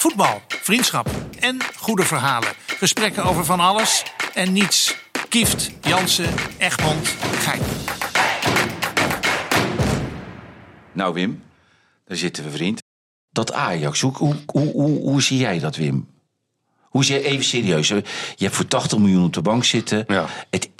[0.00, 2.52] Voetbal, vriendschap en goede verhalen.
[2.66, 4.02] Gesprekken over van alles
[4.34, 4.96] en niets.
[5.28, 7.60] Kieft, Jansen, Egmond, Gein.
[10.92, 11.42] Nou, Wim,
[12.04, 12.82] daar zitten we, vriend.
[13.30, 16.08] Dat Ajax, hoe, hoe, hoe, hoe, hoe zie jij dat, Wim?
[16.80, 17.88] Hoe zie je even serieus?
[17.88, 18.04] Je
[18.36, 20.04] hebt voor 80 miljoen op de bank zitten.
[20.08, 20.26] Ja.
[20.50, 20.70] Het,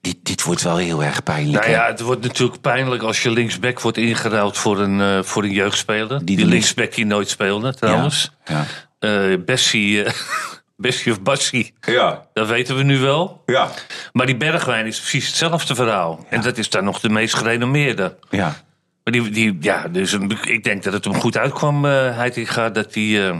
[0.00, 1.64] dit, dit, wordt wel heel erg pijnlijk.
[1.64, 1.80] Nou hè?
[1.82, 5.52] ja, het wordt natuurlijk pijnlijk als je linksback wordt ingeruild voor een, eh, voor een
[5.52, 6.24] jeugdspeler.
[6.24, 8.30] Die linksback die nooit speelde, trouwens.
[8.44, 8.64] Ja.
[8.98, 10.12] Eh Bessie, eh,
[10.76, 12.26] Bessie of Bassie, Ja.
[12.32, 13.42] dat weten we nu wel.
[13.46, 13.70] Ja.
[14.12, 16.26] Maar die Bergwijn is precies hetzelfde verhaal.
[16.28, 18.16] En dat is dan nog de meest gerenommeerde.
[18.30, 18.56] Ja.
[19.04, 22.70] Maar die, die, ja, dus een- ik denk dat het hem goed uitkwam, eh Heitinga,
[22.70, 23.36] dat hij eh,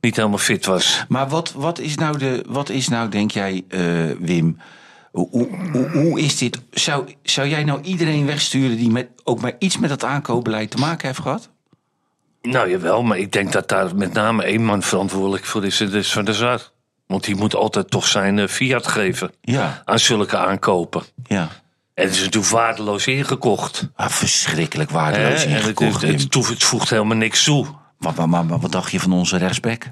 [0.00, 1.04] niet helemaal fit was.
[1.08, 3.80] Maar wat, wat, is nou de, wat is nou, denk jij, eh,
[4.18, 4.58] Wim...
[5.14, 6.60] Hoe, hoe, hoe, is dit?
[6.70, 10.76] Zou, zou jij nou iedereen wegsturen die met, ook maar iets met dat aankoopbeleid te
[10.76, 11.50] maken heeft gehad?
[12.42, 15.78] Nou jawel, maar ik denk dat daar met name één man verantwoordelijk voor is.
[15.78, 16.70] Dat is Van der Sar.
[17.06, 19.82] Want die moet altijd toch zijn eh, fiat geven Ja.
[19.84, 21.02] aan zulke aankopen.
[21.24, 21.48] Ja.
[21.94, 23.90] En het is natuurlijk waardeloos ingekocht.
[23.94, 27.66] Ah, verschrikkelijk waardeloos En het, ingekocht, het, het, het voegt helemaal niks toe.
[27.98, 29.84] Maar, maar, maar, maar wat dacht je van onze rechtsback?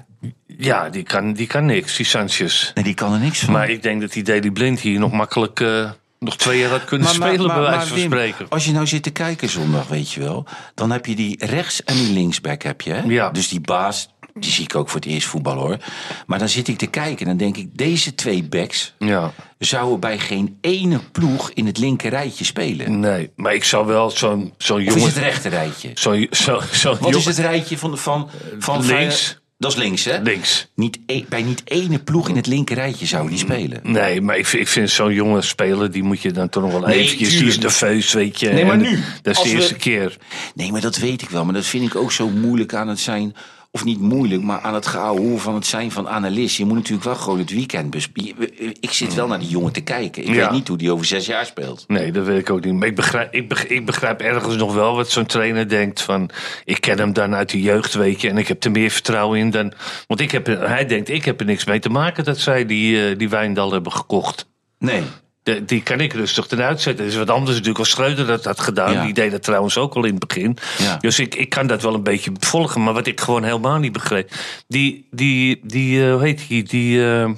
[0.65, 2.71] Ja, die kan, die kan niks, die Sanchez.
[2.73, 3.53] Nee, die kan er niks van.
[3.53, 5.89] Maar ik denk dat die Daily Blind hier nog makkelijk eh,
[6.19, 8.45] nog twee jaar had kunnen spelen, bij wijze van Wim, spreken.
[8.49, 10.45] Als je nou zit te kijken zondag, weet je wel.
[10.75, 12.91] Dan heb je die rechts- en die linksback heb je.
[12.93, 13.01] Hè?
[13.01, 13.29] Ja.
[13.29, 15.77] Dus die baas, die zie ik ook voor het eerst voetbal hoor.
[16.25, 17.77] Maar dan zit ik te kijken en dan denk ik...
[17.77, 22.99] deze twee backs Ja, zouden bij geen ene ploeg in het linker rijtje spelen.
[22.99, 23.31] nee.
[23.35, 25.07] Maar ik zou wel zo'n zo'n Of is jongen...
[25.07, 25.91] het rechter rijtje?
[25.93, 27.97] Zo'n zo, zo Wat is het rijtje van...
[27.97, 29.41] van, van Links.
[29.57, 30.17] Dat is links, hè?
[30.21, 30.67] Links.
[30.75, 33.79] Niet e- bij niet ene ploeg in het linker rijtje zou die spelen.
[33.83, 36.71] Nee, maar ik vind, ik vind zo'n jonge speler, die moet je dan toch nog
[36.71, 37.29] wel Nee, eventjes...
[37.37, 38.49] Die is nerveus, weet je.
[38.49, 40.17] Nee, maar nu, Dat is als de we- eerste keer.
[40.55, 41.45] Nee, maar dat weet ik wel.
[41.45, 43.35] Maar dat vind ik ook zo moeilijk aan het zijn.
[43.75, 46.57] Of niet moeilijk, maar aan het gehouden van het zijn van analist.
[46.57, 48.59] Je moet natuurlijk wel gewoon het weekend bespieden.
[48.81, 50.23] Ik zit wel naar die jongen te kijken.
[50.23, 50.35] Ik Ja.
[50.35, 51.83] weet niet hoe die over zes jaar speelt.
[51.87, 52.73] Nee, dat weet ik ook niet.
[52.73, 56.29] Maar ik begrijp, ik begrijp, ik begrijp ergens nog wel wat zo'n trainer denkt van...
[56.65, 59.39] ik ken hem dan uit de jeugd, weet je, en ik heb er meer vertrouwen
[59.39, 59.73] in dan...
[60.07, 63.09] Want ik heb, hij denkt, ik heb er niks mee te maken dat zij die,
[63.09, 64.49] eh, die Wijndal hebben gekocht.
[64.79, 65.03] Nee.
[65.43, 67.03] De- die kan ik rustig eruit zetten.
[67.03, 68.93] Dat is wat anders natuurlijk als Schreuder dat had gedaan.
[68.93, 69.03] Ja.
[69.03, 70.57] Die deed dat trouwens ook al in het begin.
[70.77, 70.97] Ja.
[70.97, 72.83] Dus ik, ik kan dat wel een beetje volgen.
[72.83, 74.31] Maar wat ik gewoon helemaal niet begreep...
[74.67, 77.29] Die, die, die eh, hoe heet die, die eh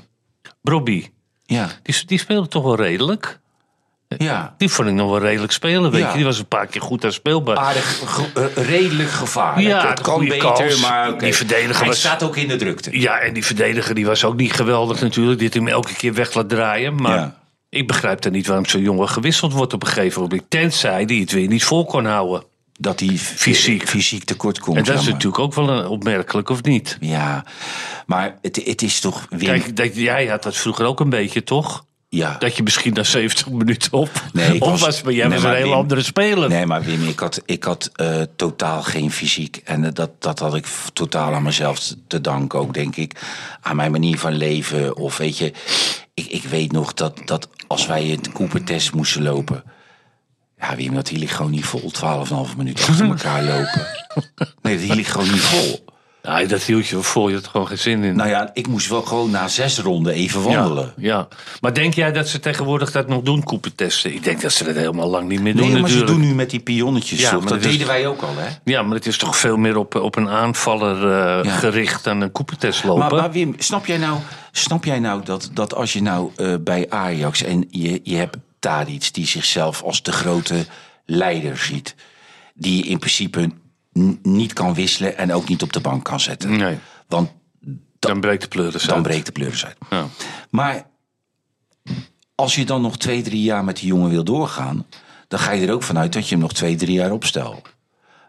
[0.61, 1.09] Brobby,
[1.45, 1.69] Ja.
[1.83, 3.39] die, die speelde toch wel redelijk?
[4.17, 4.53] Ja.
[4.57, 6.07] Die vond ik nog wel redelijk spelen, weet Ja.
[6.09, 6.15] je.
[6.15, 7.57] Die was een paar keer goed aan speelbaar.
[7.57, 9.67] Aardig, ge- eh, redelijk gevaarlijk.
[9.67, 10.81] Ja, het kan beter, kans.
[10.81, 11.17] maar.
[11.19, 12.99] Die verdediger Hij was- staat ook in de drukte.
[12.99, 15.37] Ja, en die verdediger die was ook niet geweldig natuurlijk.
[15.39, 16.95] Die had hem elke keer weg laat draaien.
[16.95, 17.35] Maar Ja.
[17.75, 20.43] Ik begrijp dan niet waarom zo'n jongen gewisseld wordt op een gegeven moment.
[20.47, 22.43] Tenzij die het weer niet vol kon houden.
[22.79, 23.87] Dat hij Fysiek.
[23.87, 24.77] fysiek tekort komt.
[24.77, 26.97] En dat is natuurlijk ook wel een opmerkelijk, of niet?
[26.99, 27.45] Ja,
[28.05, 29.25] maar het, het is toch...
[29.29, 31.85] Wim, Kijk, dat, jij had dat vroeger ook een beetje, toch?
[32.15, 32.35] Ja.
[32.39, 35.43] Dat je misschien na 70 minuten op, Nee, op was- was, maar jij nee, was
[35.43, 36.49] maar een hele andere speler.
[36.49, 39.61] Nee, maar Wim, ik had, ik had eh, totaal geen fysiek.
[39.63, 43.21] En eh, dat, dat had ik totaal aan mezelf te danken ook, denk ik.
[43.61, 44.95] Aan mijn manier van leven.
[44.97, 45.53] Of weet je,
[46.13, 49.63] ik, ik weet nog dat, dat als wij het Cooper-test moesten lopen...
[50.59, 51.91] Ja, Wim, dat hield ik gewoon niet vol.
[52.51, 53.87] 12,5 minuten achter elkaar lopen.
[54.61, 55.85] Nee, dat hield ik gewoon niet vol.
[56.27, 58.15] Nee, dat hield je voor, je had gewoon geen zin in.
[58.15, 60.93] Nou ja, ik moest wel gewoon na zes ronden even wandelen.
[60.97, 61.27] Ja, ja.
[61.61, 64.13] Maar denk jij dat ze tegenwoordig dat nog doen, koepentesten?
[64.13, 66.33] Ik denk dat ze dat helemaal lang niet meer doen Nee, maar ze doen nu
[66.35, 68.47] met die pionnetjes Ja, maar Dat dat is- deden wij ook al, hè?
[68.63, 71.51] Ja, maar het is toch veel meer op, op een aanvaller eh, Ja.
[71.51, 72.99] gericht dan een koepentest lopen?
[72.99, 74.19] Maar, maar Wim, snap jij nou,
[74.51, 78.37] snap jij nou dat, dat als je nou eh, bij Ajax en je, je hebt
[78.59, 80.65] Tadic die zichzelf als de grote
[81.05, 81.95] leider ziet,
[82.53, 83.49] die in principe
[84.21, 86.57] niet kan wisselen en ook niet op de bank kan zetten.
[86.57, 87.31] Nee, Want
[87.99, 89.03] dan breekt de pleuris dan uit.
[89.03, 89.77] breekt de pleuris uit.
[89.89, 90.07] Ja.
[90.49, 90.85] Maar
[92.35, 94.85] als je dan nog twee, drie jaar met die jongen wil doorgaan,
[95.27, 97.69] dan ga je er ook vanuit dat je hem nog twee, drie jaar opstelt.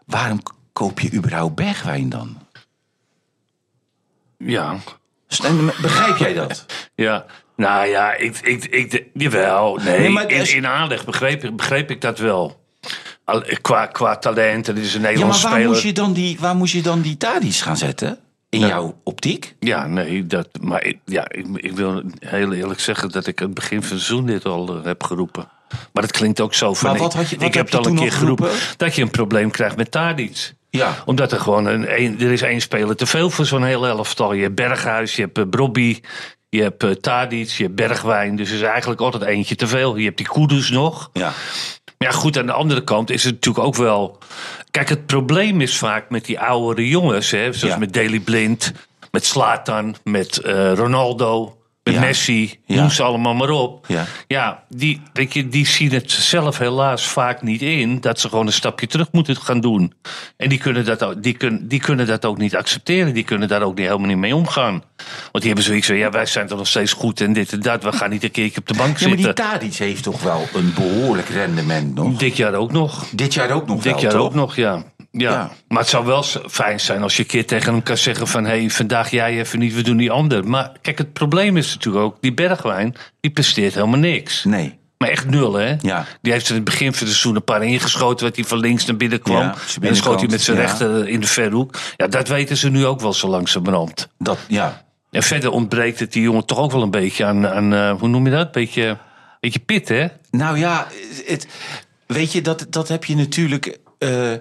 [0.05, 0.41] Waarom
[0.73, 2.37] koop je überhaupt Bergwijn dan?
[4.37, 4.77] Ja.
[5.81, 6.65] Begrijp jij dat?
[6.95, 7.25] ja.
[7.55, 9.75] Nou ja, ik, ik, ik, jawel.
[9.75, 12.65] Nee, Nee, maar in, aanleg begreep, begreep ik dat wel.
[13.61, 15.67] Qua, qua talent, is een Ja, maar waar speler.
[15.67, 18.17] moest, je dan die, waar moest je dan die Tadic gaan zetten?
[18.49, 19.55] In jouw optiek?
[19.59, 23.45] Ja, nee, dat, maar ik, ja, ik, ik wil heel eerlijk zeggen dat ik aan
[23.45, 25.47] het begin van het seizoen dit al eh, heb geroepen.
[25.93, 26.89] Maar dat klinkt ook zo van.
[26.89, 28.49] Maar wat ik- had je- wat ik heb het al een keer geroepen?
[28.77, 30.53] dat je een probleem krijgt met Tadic.
[30.69, 30.95] Ja.
[31.05, 34.33] Omdat er gewoon een, een- er is één speler te veel voor zo'n heel elftal.
[34.33, 35.99] Je hebt Berghuis, je hebt eh, Brobby.
[36.49, 38.35] Je hebt uh, Tadic, je hebt Bergwijn.
[38.35, 39.95] Dus er is eigenlijk altijd eentje te veel.
[39.95, 41.09] Je hebt die Kudus nog.
[41.13, 41.33] Ja.
[41.97, 44.17] Maar ja, goed, aan de andere kant is het natuurlijk ook wel...
[44.71, 47.31] Kijk, het probleem is vaak met die oudere jongens.
[47.31, 47.79] Hè, zoals Ja.
[47.79, 48.71] met Daley Blind,
[49.11, 51.56] met Slatan, met eh, Ronaldo...
[51.87, 52.07] Met Ja.
[52.07, 52.75] Messi, Ja.
[52.75, 53.85] noem ze allemaal maar op.
[53.87, 54.05] Ja.
[54.27, 58.45] Ja, die, weet je, die zien het zelf helaas vaak niet in dat ze gewoon
[58.47, 59.93] een stapje terug moeten gaan doen.
[60.37, 63.13] En die kunnen dat ook, die kunnen, die kunnen dat ook niet accepteren.
[63.13, 64.71] Die kunnen daar ook niet, helemaal niet mee omgaan.
[64.71, 67.59] Want die hebben zoiets van: ja, wij zijn toch nog steeds goed en dit en
[67.59, 67.83] dat.
[67.83, 69.45] We gaan niet een keertje op de bank Ja, maar die zitten.
[69.45, 72.17] Tadic heeft toch wel een behoorlijk rendement nog.
[72.17, 73.05] Dit jaar ook nog.
[73.11, 74.21] Dit jaar ook nog Dit wel, jaar toch?
[74.21, 74.83] ook nog, ja.
[75.17, 75.31] Ja.
[75.31, 75.51] Ja.
[75.67, 78.45] Maar het zou wel fijn zijn als je een keer tegen hem kan zeggen van...
[78.45, 80.47] hé, hey, vandaag jij even niet, we doen die ander.
[80.47, 82.17] Maar kijk, het probleem is natuurlijk ook...
[82.21, 84.43] die Bergwijn, die presteert helemaal niks.
[84.43, 84.79] Nee.
[84.97, 85.75] Maar echt nul, hè?
[85.81, 86.05] Ja.
[86.21, 88.25] Die heeft in het begin van het seizoen een paar ingeschoten...
[88.25, 89.41] wat hij van links naar binnen kwam.
[89.41, 90.63] Ja, en schoot hij met zijn ja.
[90.63, 91.75] rechter in de verhoek.
[91.97, 94.07] Ja, dat weten ze nu ook wel zo langzamerhand.
[94.17, 94.85] Dat, ja.
[95.11, 97.47] En verder ontbreekt het die jongen toch ook wel een beetje aan...
[97.47, 98.51] aan eh, hoe noem je dat?
[98.51, 98.97] Beetje,
[99.39, 100.07] beetje pit, hè?
[100.31, 100.87] Nou ja,
[101.25, 101.47] het,
[102.05, 103.77] weet je, dat, dat heb je natuurlijk.
[103.99, 104.33] eh,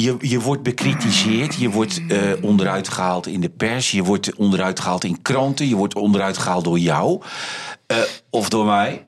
[0.00, 4.80] je, je wordt bekritiseerd, je wordt eh, onderuit gehaald in de pers, je wordt onderuit
[4.80, 7.22] gehaald in kranten, je wordt onderuit gehaald door jou
[7.86, 7.96] eh,
[8.30, 9.06] of door mij.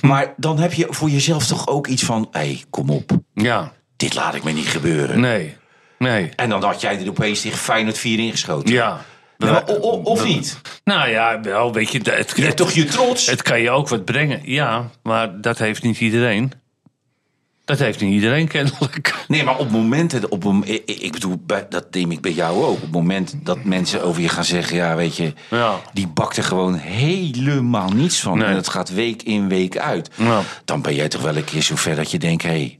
[0.00, 3.72] Maar dan heb je voor jezelf toch ook iets van: hé, hey, kom op, Ja,
[3.96, 5.20] dit laat ik me niet gebeuren.
[5.20, 5.56] nee.
[5.98, 6.28] Nee.
[6.36, 8.74] En dan had jij er opeens tegen Feyenoord 4 ingeschoten.
[8.74, 9.00] Ja.
[9.38, 10.60] Maar o- o- of niet?
[10.84, 12.00] Nou ja, wel, weet je...
[12.10, 13.26] Het, Je hebt toch je trots?
[13.26, 16.52] Het kan je ook wat brengen, ja, maar dat heeft niet iedereen.
[17.66, 19.14] Dat heeft niet iedereen kennelijk.
[19.28, 20.44] Nee, maar op momenten, op
[20.84, 22.74] ik, bedoel, dat neem ik bij jou ook.
[22.74, 25.80] Op het moment dat mensen over je gaan zeggen, ja, weet je, Ja.
[25.92, 28.38] die bakt er gewoon helemaal niets van.
[28.38, 28.46] Nee.
[28.46, 30.10] En het gaat week in, week uit.
[30.14, 30.40] Ja.
[30.64, 32.78] Dan ben jij toch wel een keer zover dat je denkt, hé, hey,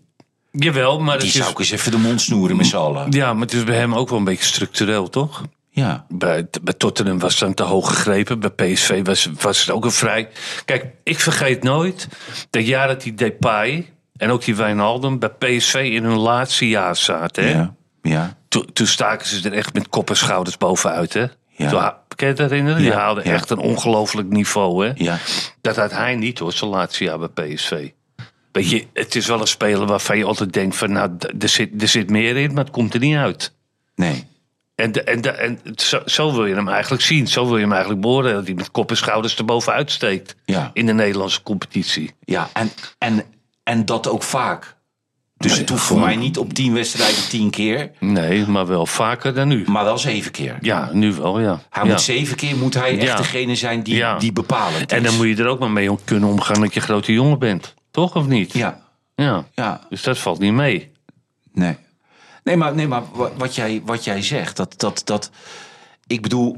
[0.50, 3.10] Jawel, maar die het zou is, ik eens even de mond snoeren met z'n allen.
[3.10, 5.42] ja, maar het is bij hem ook wel een beetje structureel, toch?
[5.70, 8.40] Ja, Bij, bij Tottenham was het dan te hoog gegrepen.
[8.40, 10.28] Bij PSV was, was het ook een vrij...
[10.64, 12.08] Kijk, ik vergeet nooit
[12.50, 16.96] dat jaar dat die Depay en ook die Wijnaldum bij PSV in hun laatste jaar
[16.96, 17.44] zaten.
[17.44, 17.50] Hè?
[17.50, 18.36] ja, ja.
[18.48, 21.12] Toen, toen staken ze er echt met kop en schouders bovenuit.
[21.12, 21.24] Hè?
[21.48, 21.68] Ja.
[21.70, 21.80] Toen,
[22.16, 22.78] kan je het herinneren?
[22.80, 23.20] Die Ja, ja.
[23.22, 24.86] echt een ongelooflijk niveau.
[24.86, 24.92] Hè?
[24.94, 25.18] ja.
[25.60, 27.90] Dat had hij niet hoor, zijn laatste jaar bij PSV.
[28.52, 30.92] Weet je, het is wel een speler waarvan je altijd denkt van...
[30.92, 33.54] nou, er zit, er zit meer in, maar het komt er niet uit.
[33.94, 34.24] Nee.
[34.74, 37.26] En, de- en, de- en zo, zo wil je hem eigenlijk zien.
[37.26, 38.36] Zo wil je hem eigenlijk beoordelen.
[38.36, 40.36] Dat hij met kop en schouders erboven uitsteekt.
[40.44, 40.70] Ja.
[40.72, 42.14] In de Nederlandse competitie.
[42.24, 43.22] Ja, en, en,
[43.66, 44.74] en dat ook vaak.
[45.36, 48.86] Dus Nee, het hoeft voor mij niet op tien wedstrijden tien keer, Nee, maar wel
[48.86, 49.64] vaker dan nu.
[49.66, 50.56] maar wel zeven keer.
[50.60, 51.60] Ja, nu wel, ja.
[51.70, 51.90] Hij ja.
[51.90, 53.16] moet zeven keer moet hij echt Ja.
[53.16, 54.18] degene zijn die, Ja.
[54.18, 54.96] die bepalend is.
[54.98, 57.38] En dan moet je er ook maar mee om kunnen omgaan dat je grote jongen
[57.38, 57.74] bent.
[57.90, 58.52] Toch of niet?
[58.52, 58.82] Ja,
[59.14, 59.44] ja.
[59.54, 60.92] ja, Dus dat valt niet mee.
[61.52, 61.76] nee.
[62.44, 65.30] Nee, maar, nee, maar wa- wat jij, wat jij zegt, dat, dat, dat
[66.06, 66.56] ik bedoel,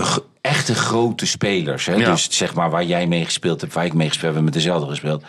[0.00, 2.10] g- echte grote spelers, hè, Ja.
[2.10, 4.52] dus zeg maar waar jij mee gespeeld hebt, waar ik mee gespeeld heb, we met
[4.54, 5.24] dezelfde gespeeld,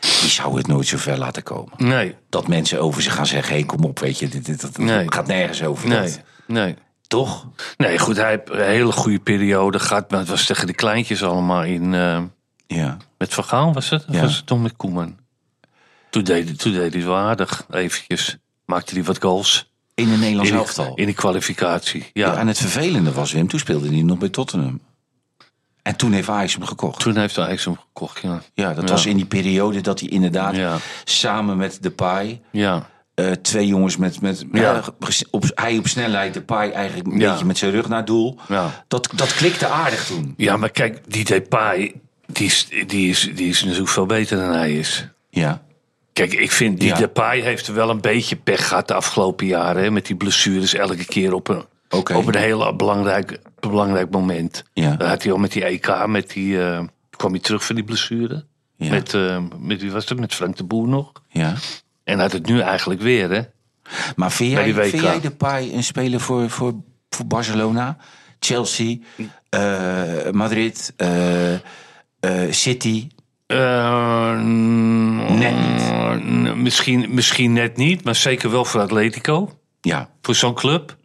[0.00, 1.72] die zou het nooit zo ver laten komen.
[1.76, 4.78] Nee, Dat mensen over ze gaan zeggen, hey, kom op, weet je, dit, dit, dat
[4.78, 5.12] Nee.
[5.12, 5.88] gaat nergens over.
[5.88, 6.20] nee, Dat.
[6.46, 6.74] nee.
[7.06, 7.46] Toch?
[7.76, 10.10] Nee, goed, hij heeft een hele goede periode gehad.
[10.10, 11.94] Maar het was tegen de kleintjes allemaal in...
[11.94, 12.22] eh,
[12.66, 12.96] Ja.
[13.18, 14.04] met Van Gaal was het?
[14.08, 14.20] Of Ja.
[14.20, 15.16] was het toen met Koeman?
[16.10, 18.36] Toen deed, hij- toen deed hij het wel aardig, eventjes.
[18.64, 19.71] Maakte hij wat goals.
[19.94, 20.94] In een Nederlands In, elftal.
[20.94, 22.32] in die kwalificatie, ja.
[22.32, 24.80] Ja, en het vervelende was, Wim, toen speelde hij nog bij Tottenham.
[25.82, 27.00] En toen heeft Ajax hem gekocht.
[27.00, 28.42] Toen heeft hij eigenlijk hem gekocht, ja.
[28.54, 28.90] Ja, dat Ja.
[28.90, 30.76] was in die periode dat hij inderdaad Ja.
[31.04, 32.40] samen met Depay...
[32.50, 34.20] Ja, eh twee jongens met...
[34.20, 34.82] met Ja.
[35.30, 38.38] op, hij op snelheid, Depay eigenlijk een beetje met zijn rug naar doel.
[38.48, 38.84] ja.
[38.88, 40.34] Dat, dat klikte aardig toen.
[40.36, 41.92] ja, maar kijk, die Depay,
[42.26, 45.06] die is, die, is, die is natuurlijk veel beter dan hij is.
[45.30, 45.62] Ja.
[46.12, 46.96] Kijk, ik vind die Ja.
[46.96, 49.82] Depay heeft er wel een beetje pech gehad de afgelopen jaren.
[49.82, 54.64] Hè, met die blessures elke keer op een, op een heel belangrijk, belangrijk moment.
[54.72, 54.96] Ja.
[54.98, 58.44] Had hij al met die EK, met die, eh, kwam hij terug van die blessure.
[58.76, 58.90] Ja.
[58.90, 60.20] Met, eh, met wie was het?
[60.20, 61.12] Met Frank de Boer nog.
[61.28, 61.54] ja.
[62.04, 63.40] En had het nu eigenlijk weer, hè?
[64.16, 66.74] Maar vind jij, vind jij Depay een speler voor, voor,
[67.10, 67.96] voor Barcelona,
[68.38, 68.96] Chelsea,
[69.48, 70.94] eh, Madrid,
[72.50, 73.08] City?
[73.52, 74.40] Eh,
[75.28, 75.54] Net
[76.24, 76.54] niet.
[76.56, 79.58] misschien, misschien net niet, maar zeker wel voor Atletico.
[79.80, 80.08] Ja.
[80.22, 80.96] Voor zo'n club.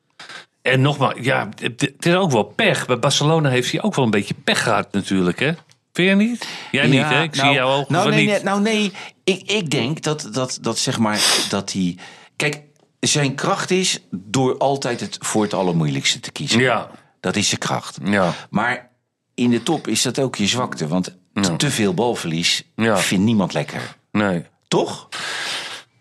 [0.61, 2.85] En nogmaals, ja, het, is ook wel pech.
[2.85, 5.51] Bij Barcelona heeft hij ook wel een beetje pech gehad natuurlijk, hè?
[5.93, 6.47] Vind je niet?
[6.71, 7.21] Jij niet, hè?
[7.23, 8.29] Ik nou, zie jou ook nou, nee, niet.
[8.29, 8.91] nee, nou nee,
[9.23, 11.97] ik, ik denk dat, dat, dat zeg maar dat hij.
[12.35, 12.61] Kijk,
[12.99, 16.59] zijn kracht is door altijd het voor het allermoeilijkste te kiezen.
[16.59, 16.89] Ja,
[17.19, 17.97] Dat is zijn kracht.
[18.03, 18.89] ja, Maar
[19.35, 20.87] in de top is dat ook je zwakte.
[20.87, 22.97] Want te, te veel balverlies Ja.
[22.97, 23.95] vindt niemand lekker.
[24.11, 24.45] nee.
[24.67, 25.07] Toch?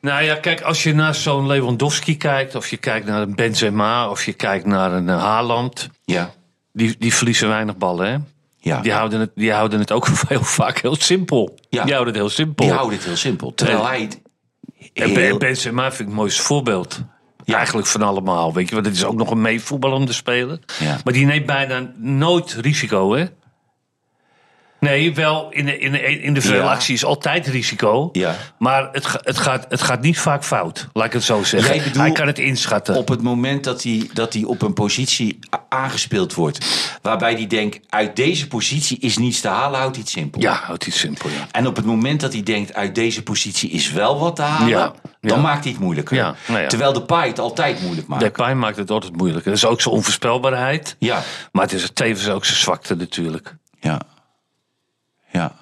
[0.00, 2.54] Nou ja, kijk, als je naar zo'n Lewandowski kijkt...
[2.54, 4.10] of je kijkt naar een Benzema...
[4.10, 5.88] of je kijkt naar een eh, Haaland...
[6.04, 6.30] Ja.
[6.72, 8.16] die, die verliezen weinig ballen, hè?
[8.58, 8.80] Ja.
[8.80, 11.58] Die houden het, die houden het ook heel vaak heel simpel.
[11.68, 11.82] Ja.
[11.84, 12.66] Die houden het heel simpel.
[12.66, 13.54] Die houden het heel simpel.
[13.54, 14.20] Terwijl hij het
[14.92, 17.00] heel- Benzema vind ik het mooiste voorbeeld.
[17.44, 17.56] Ja.
[17.56, 18.52] Eigenlijk van allemaal.
[18.54, 20.58] Weet je, want het is ook nog een meevoetballende speler.
[20.78, 20.98] Ja.
[21.04, 23.24] Maar die neemt bijna nooit risico, hè?
[24.80, 26.70] Nee, wel in de, in de, in de veel Ja.
[26.72, 28.08] actie is altijd risico.
[28.12, 28.36] Ja.
[28.58, 32.00] Maar het, het, gaat, het gaat niet vaak fout, laat ik het zo zeggen.
[32.00, 32.94] Hij kan het inschatten.
[32.94, 36.66] op het moment dat hij, dat hij op een positie aangespeeld wordt.
[37.02, 40.40] Waarbij hij denkt, uit deze positie is niets te halen, houdt hij het simpel.
[40.40, 41.46] Ja, houdt iets simpel, ja.
[41.50, 44.68] En op het moment dat hij denkt, uit deze positie is wel wat te halen,
[44.68, 45.42] Ja, dan ja.
[45.42, 46.16] maakt hij het moeilijker.
[46.16, 46.68] Ja, nou.
[46.68, 48.22] Terwijl de paai het altijd moeilijk maakt.
[48.22, 49.50] Depay maakt het altijd moeilijker.
[49.50, 50.96] Dat is ook zijn onvoorspelbaarheid.
[50.98, 53.54] Ja, Maar het is tevens ook zijn zwakte natuurlijk.
[53.80, 54.00] ja.
[55.36, 55.52] Ja.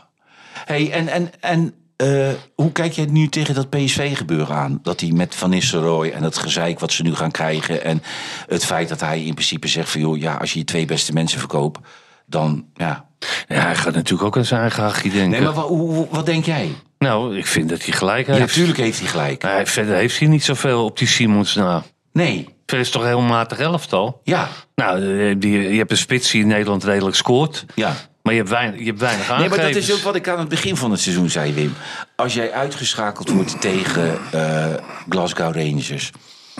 [0.64, 4.78] hey, en, en, en eh, hoe kijk jij nu tegen dat PSV-gebeuren aan?
[4.82, 7.84] Dat hij met Van Nistelrooy en het gezeik wat ze nu gaan krijgen...
[7.84, 8.02] en
[8.48, 10.00] het feit dat hij in principe zegt van...
[10.00, 11.80] joh, ja, als je je twee beste mensen verkoopt,
[12.26, 12.64] dan...
[12.74, 13.04] Ja.
[13.48, 15.30] Ja, hij gaat natuurlijk ook aan zijn eigen hachje denken.
[15.30, 16.72] Nee, maar wat, hoe- wat denk jij?
[16.98, 18.46] Nou, ik vind dat hij gelijk Ja, heeft.
[18.46, 19.42] natuurlijk heeft hij gelijk.
[19.42, 21.82] Hij, verder heeft hij niet zoveel op die Simons na.
[22.12, 24.20] Nee, Verder is het toch een heel matig elftal?
[24.24, 27.64] ja, Nou, eh, die, je hebt een spits die in Nederland redelijk scoort.
[27.74, 27.94] ja.
[28.24, 30.38] Maar je hebt weinig, je hebt weinig Nee, maar dat is ook wat ik aan
[30.38, 31.72] het begin van het seizoen zei, Wim.
[32.16, 34.74] Als jij uitgeschakeld wordt tegen eh,
[35.08, 36.10] Glasgow Rangers...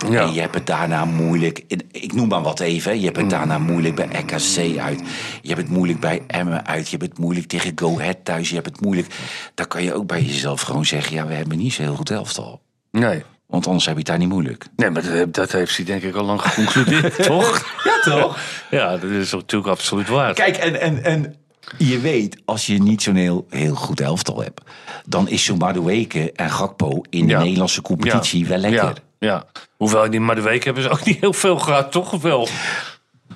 [0.09, 0.21] Ja.
[0.21, 1.63] En je hebt het daarna moeilijk.
[1.91, 2.99] Ik noem maar wat even.
[2.99, 5.01] Je hebt het daarna moeilijk bij RKC uit.
[5.41, 6.89] Je hebt het moeilijk bij Emmen uit.
[6.89, 8.49] Je hebt het moeilijk tegen Go Ahead thuis.
[8.49, 9.07] Je hebt het moeilijk.
[9.53, 12.09] Dan kan je ook bij jezelf gewoon zeggen: ja, we hebben niet zo heel goed
[12.09, 12.61] elftal.
[12.91, 13.23] Nee.
[13.47, 14.65] Want anders heb je het daar niet moeilijk.
[14.75, 17.65] nee, maar dat, dat heeft hij denk ik al lang geconcludeerd, toch?
[17.83, 18.39] Ja, toch?
[18.69, 20.33] Ja, dat is natuurlijk absoluut waar.
[20.33, 21.35] Kijk, en, en, en
[21.77, 24.61] je weet, als je niet zo'n heel, heel goed elftal hebt,
[25.05, 27.39] dan is zo'n Madueke en Gakpo in de Ja.
[27.39, 28.83] Nederlandse competitie wel lekker.
[28.83, 29.45] Ja, ja.
[29.77, 32.21] Hoewel, die, maar de week hebben ze ook niet heel veel gehad, toch?
[32.21, 32.47] Wel?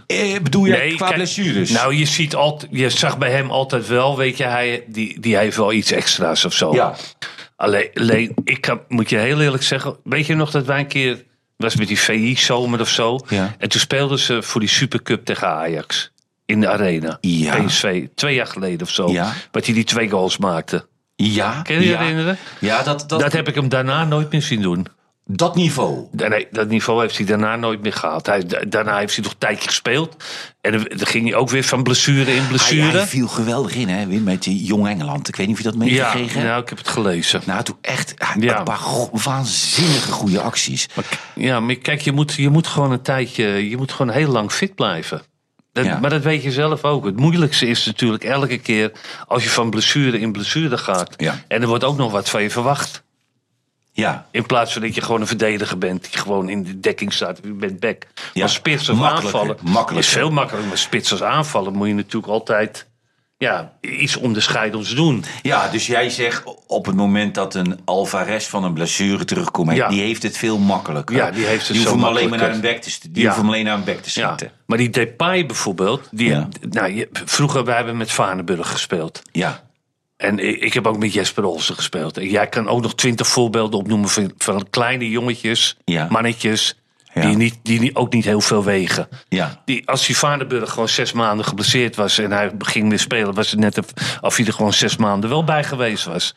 [0.08, 1.70] Eh, bedoel je qua kijk, blessures?
[1.70, 5.38] Nou, je, ziet altijd, je zag bij hem altijd wel, weet je, hij, die, die
[5.38, 6.74] heeft wel iets extra's of zo.
[6.74, 6.96] ja.
[7.56, 10.88] Alleen, alleen ik kan, moet je heel eerlijk zeggen, weet je nog dat wij een
[10.88, 11.24] keer,
[11.58, 13.56] was met die VI-zomer of zo, Ja.
[13.58, 16.12] en toen speelden ze voor die Supercup tegen Ajax
[16.50, 17.18] in de arena.
[17.22, 17.64] Ja.
[17.64, 19.34] PSV, twee jaar geleden of zo, Ja.
[19.52, 20.88] wat hij die twee goals maakte.
[21.16, 21.62] Ja.
[21.62, 21.98] Kun je je ja.
[22.00, 22.38] herinneren?
[22.60, 24.86] Ja, dat, dat, Dat heb ik hem daarna nooit meer zien doen.
[25.32, 26.08] dat niveau.
[26.12, 28.26] Nee, dat niveau heeft hij daarna nooit meer gehaald.
[28.26, 30.16] Hij, da- daarna heeft hij nog een tijdje gespeeld.
[30.62, 32.98] En dan, ging hij ook weer van blessure in Hij, blessure.
[32.98, 35.28] hij viel geweldig in, hè, Wim, met die Jong Engeland.
[35.28, 36.48] Ik weet niet of je dat ja, meegekregen hebt.
[36.48, 37.42] nou, ik heb het gelezen.
[37.46, 38.58] Nou, toen echt hij- Ja.
[38.58, 40.88] een paar go- waanzinnige goede acties.
[40.96, 44.32] Maar, ja, maar kijk, je moet, je moet gewoon een tijdje, je moet gewoon heel
[44.32, 45.22] lang fit blijven.
[45.84, 46.00] Dat, Ja.
[46.00, 47.06] Maar dat weet je zelf ook.
[47.06, 48.92] Het moeilijkste is natuurlijk elke keer
[49.28, 51.14] als je van blessure in blessure gaat.
[51.18, 51.40] Ja.
[51.48, 53.04] En er wordt ook nog wat van je verwacht.
[53.92, 57.14] Ja, In plaats van dat je gewoon een verdediger bent die gewoon in de dekking
[57.14, 57.40] staat.
[57.44, 58.04] Je bent back.
[58.34, 59.58] Ja, Maar spits aanvallen
[59.96, 60.68] is veel makkelijker.
[60.70, 62.86] Maar spits als aanvallen moet je natuurlijk altijd
[63.40, 65.24] ja, iets onderscheidends doen.
[65.42, 69.88] ja, dus jij zegt op het moment dat een Alvarez van een blessure terugkomt, Ja.
[69.88, 71.16] die heeft het veel makkelijker.
[71.16, 73.22] Ja, die heeft het die zo hoeft hem alleen maar naar een bek te, die
[73.22, 73.28] Ja.
[73.28, 74.36] hoeft hem alleen naar een bek te Ja.
[74.66, 76.08] Maar die Depay bijvoorbeeld.
[76.12, 76.36] Die,
[76.70, 79.22] nou, vroeger wij hebben met Vaneburg gespeeld.
[79.32, 79.68] Ja.
[80.18, 82.18] En ik, heb ook met Jesper Olsen gespeeld.
[82.18, 85.78] En jij kan ook nog twintig voorbeelden opnoemen van, van kleine jongetjes,
[86.10, 86.79] mannetjes.
[87.14, 87.22] Ja.
[87.22, 89.08] Die, niet, die ook niet heel veel wegen.
[89.28, 89.62] Ja.
[89.66, 93.52] Die, als die Vaneburg gewoon zes maanden geblesseerd was en hij ging weer spelen, was
[93.52, 96.36] het net of- of hij er gewoon zes maanden wel bij geweest was.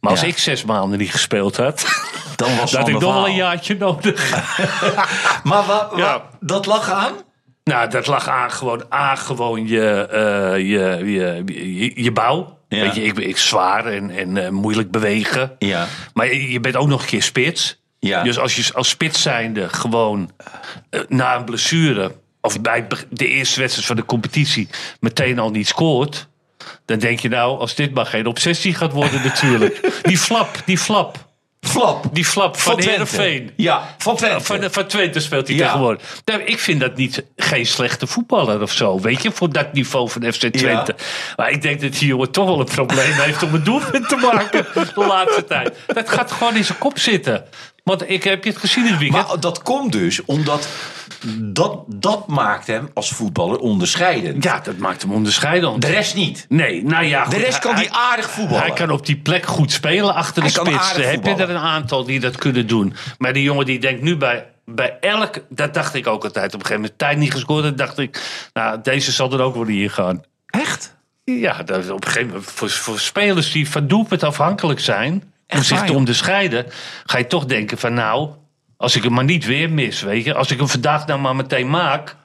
[0.00, 0.26] Maar als Ja.
[0.26, 1.84] ik zes maanden niet gespeeld had,
[2.36, 4.30] Dan was had ik nog wel een jaartje nodig.
[5.44, 6.22] Maar wa, wa- Ja.
[6.40, 7.12] dat lag aan?
[7.64, 11.42] Nou, dat lag aan gewoon, aan gewoon je, eh, je, je,
[11.78, 12.58] je, je bouw.
[12.68, 12.80] Ja.
[12.80, 15.54] Weet je, ik ben ik zwaar en, en eh, moeilijk bewegen.
[15.58, 15.86] Ja.
[16.14, 17.80] Maar je je bent ook nog een keer spits.
[18.06, 18.22] Ja.
[18.22, 20.30] Dus als je als spits zijnde gewoon
[20.90, 22.14] eh, na een blessure...
[22.40, 24.68] of bij de eerste wedstrijd van de competitie
[25.00, 26.28] meteen al niet scoort...
[26.84, 30.00] dan denk je nou, als dit maar geen obsessie gaat worden natuurlijk.
[30.02, 31.24] Die flap, die flap,
[31.60, 32.04] Flap.
[32.12, 32.80] die flap van.
[32.80, 33.50] Heerenveen.
[33.56, 34.44] Ja, van Twente.
[34.44, 35.64] Van, van Twente speelt hij Ja.
[35.64, 36.02] tegenwoordig.
[36.24, 39.00] Nou, ik vind dat niet geen slechte voetballer of zo.
[39.00, 40.94] Weet je, voor dat niveau van FC Twente.
[41.36, 44.16] Maar ik denk dat die jongen toch wel een probleem heeft om een doelpunt te
[44.16, 45.76] maken de laatste tijd.
[45.86, 47.44] Dat gaat gewoon in zijn kop zitten.
[47.86, 49.26] Want ik heb je het gezien dit weekend.
[49.26, 50.68] Maar dat komt dus omdat
[51.38, 54.44] dat, dat maakt hem als voetballer onderscheidend.
[54.44, 55.82] ja, dat maakt hem onderscheidend.
[55.82, 56.46] De rest niet.
[56.48, 57.24] Nee, nou ja.
[57.24, 58.62] De rest kan hij- die aardig voetballen.
[58.62, 60.94] Hij kan op die plek goed spelen achter de Hij spits.
[60.94, 62.94] Daar heb je er een aantal die dat kunnen doen.
[63.18, 65.38] Maar die jongen die denkt nu bij, bij elk...
[65.48, 66.46] Dat dacht ik ook altijd.
[66.46, 67.62] Op een gegeven moment tijd niet gescoord.
[67.62, 70.22] Dan dacht ik, nou, deze zal er ook wel in gaan.
[70.46, 70.94] Echt?
[71.24, 75.32] Ja, dat is op een gegeven moment voor, voor spelers die van doelpunt afhankelijk zijn...
[75.48, 76.66] om zich te onderscheiden...
[77.04, 78.30] ga je toch denken van nou...
[78.76, 80.34] als ik hem maar niet weer mis, weet je...
[80.34, 82.16] als ik hem vandaag nou maar meteen maak...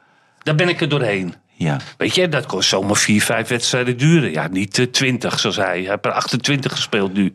[0.44, 1.36] dan ben ik er doorheen.
[1.54, 1.78] Ja.
[1.98, 4.32] Weet je, dat kon zomaar vier, vijf wedstrijden duren.
[4.32, 5.80] Ja, niet eh, twintig, zoals hij.
[5.82, 7.34] Hij heeft er 28 gespeeld nu.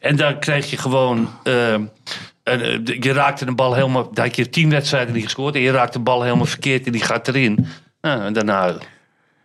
[0.00, 1.30] En dan krijg je gewoon...
[1.42, 4.12] eh, een, eh, je raakte de bal helemaal...
[4.12, 5.54] Dat je tien wedstrijden niet gescoord.
[5.54, 7.66] En je raakt de bal helemaal verkeerd en die gaat erin.
[8.00, 8.76] Nou, en daarna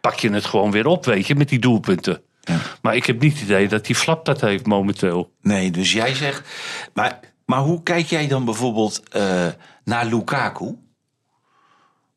[0.02, 2.22] pak je het gewoon weer op, weet je, met die doelpunten.
[2.82, 5.32] Maar ik heb niet het idee dat die Flap dat heeft momenteel.
[5.42, 6.42] Nee, dus jij zegt.
[6.94, 9.46] Maar, maar hoe kijk jij dan bijvoorbeeld eh,
[9.84, 10.76] naar Lukaku?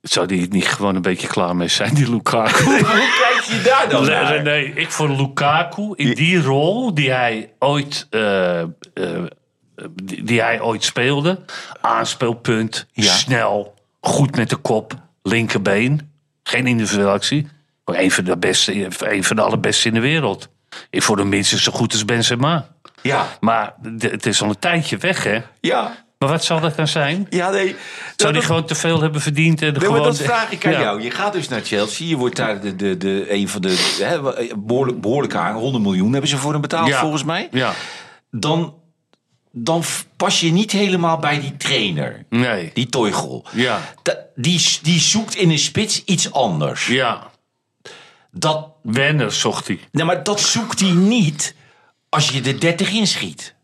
[0.02, 2.64] Zou die niet gewoon een beetje klaar mee zijn, die Lukaku?
[2.64, 2.80] hoe
[3.20, 4.30] kijk je daar dan Nee, naar?
[4.32, 8.68] nee, nee, ik vond Lukaku in die rol die hij ooit, eh, eh,
[10.02, 11.40] die, die hij ooit speelde,
[11.80, 13.12] aanspeelpunt, Ja.
[13.12, 16.10] snel, goed met de kop, linkerbeen,
[16.42, 17.48] geen individuele actie,
[17.94, 20.48] een van de beste, een van de allerbeste in de wereld.
[20.90, 22.68] Ik vond hem minstens zo goed als Benzema.
[23.02, 25.38] Ja, Maar het is al een tijdje weg, hè?
[25.60, 27.26] ja, Maar wat zal dat dan zijn?
[27.30, 27.66] ja, nee.
[27.66, 27.76] Zou
[28.16, 29.62] Dat- die gewoon te veel hebben verdiend?
[29.62, 29.96] En Nee, gewoon...
[29.96, 30.80] maar dat vraag ik aan Ja.
[30.80, 31.02] jou.
[31.02, 32.06] Je gaat dus naar Chelsea.
[32.06, 34.20] Je wordt daar de, de, de, een van de hè,
[34.58, 35.54] behoorlijk, behoorlijk aan.
[35.54, 37.00] 100 miljoen hebben ze voor hem betaald, Ja.
[37.00, 37.48] volgens mij.
[37.50, 37.72] Ja,
[38.30, 38.74] Dan,
[39.52, 39.82] dan
[40.16, 42.24] pas je niet helemaal bij die trainer.
[42.30, 42.70] nee.
[42.74, 43.44] Die Toigel.
[43.52, 46.86] Ja, Da- Die, die zoekt in een spits iets anders.
[46.86, 47.34] ja.
[48.38, 49.80] Dat, Werner zocht hij.
[49.92, 51.54] nee, maar dat zoekt hij niet
[52.08, 53.54] als je de 30 inschiet.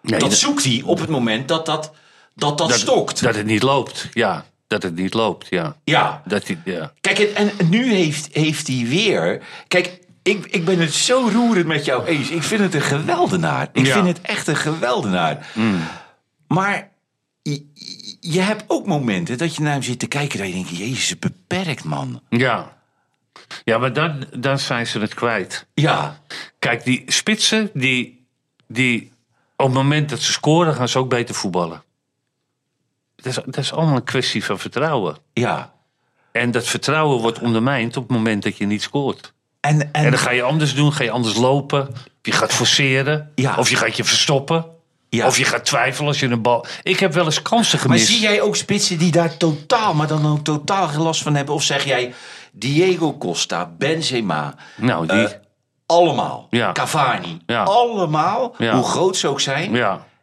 [0.00, 1.92] Nee, dat dat- zoekt hij op het moment dat dat,
[2.34, 3.22] dat, dat, dat, stokt.
[3.22, 4.44] Dat het niet loopt, ja.
[4.66, 5.76] Dat het niet loopt, ja.
[5.84, 6.22] ja.
[6.26, 6.92] Dat hij, ja.
[7.00, 9.42] Kijk, en, en nu heeft, heeft hij weer.
[9.68, 12.30] Kijk, ik, ik ben het zo roerend met jou eens.
[12.30, 13.68] Ik vind het een geweldenaar.
[13.72, 13.92] Ik Ja.
[13.92, 15.46] vind het echt een geweldenaar.
[16.48, 16.90] Maar
[17.42, 17.66] je,
[18.20, 20.38] je hebt ook momenten dat je naar hem zit te kijken.
[20.38, 22.22] Dat je denkt: Jezus, beperkt man.
[22.28, 22.76] Ja,
[23.64, 25.66] ja maar dan, dan zijn ze het kwijt.
[25.74, 26.20] Ja,
[26.58, 28.26] Kijk, die spitsen, die,
[28.66, 29.12] die
[29.56, 31.82] op het moment dat ze scoren, gaan ze ook beter voetballen.
[33.16, 35.16] Dat is, dat is allemaal een kwestie van vertrouwen.
[35.32, 35.72] ja.
[36.32, 39.32] En dat vertrouwen wordt ondermijnd op het moment dat je niet scoort.
[39.60, 41.94] En, en, En dan ga je anders doen, ga je anders lopen.
[42.22, 43.32] Je gaat forceren.
[43.34, 43.56] Ja.
[43.56, 44.64] Of je gaat je verstoppen.
[45.08, 45.26] Ja.
[45.26, 46.66] Of je gaat twijfelen als je een bal...
[46.82, 48.06] Ik heb wel eens kansen maar gemist.
[48.06, 51.54] zie jij ook spitsen die daar totaal, maar dan ook totaal geen last van hebben?
[51.54, 52.14] Of zeg jij
[52.52, 55.24] Diego Costa, Benzema, Nou, die...
[55.26, 55.30] eh,
[55.86, 56.72] allemaal, Ja.
[56.72, 57.62] Cavani, Ja.
[57.62, 58.74] allemaal, Ja.
[58.74, 59.74] hoe groot ze ook zijn,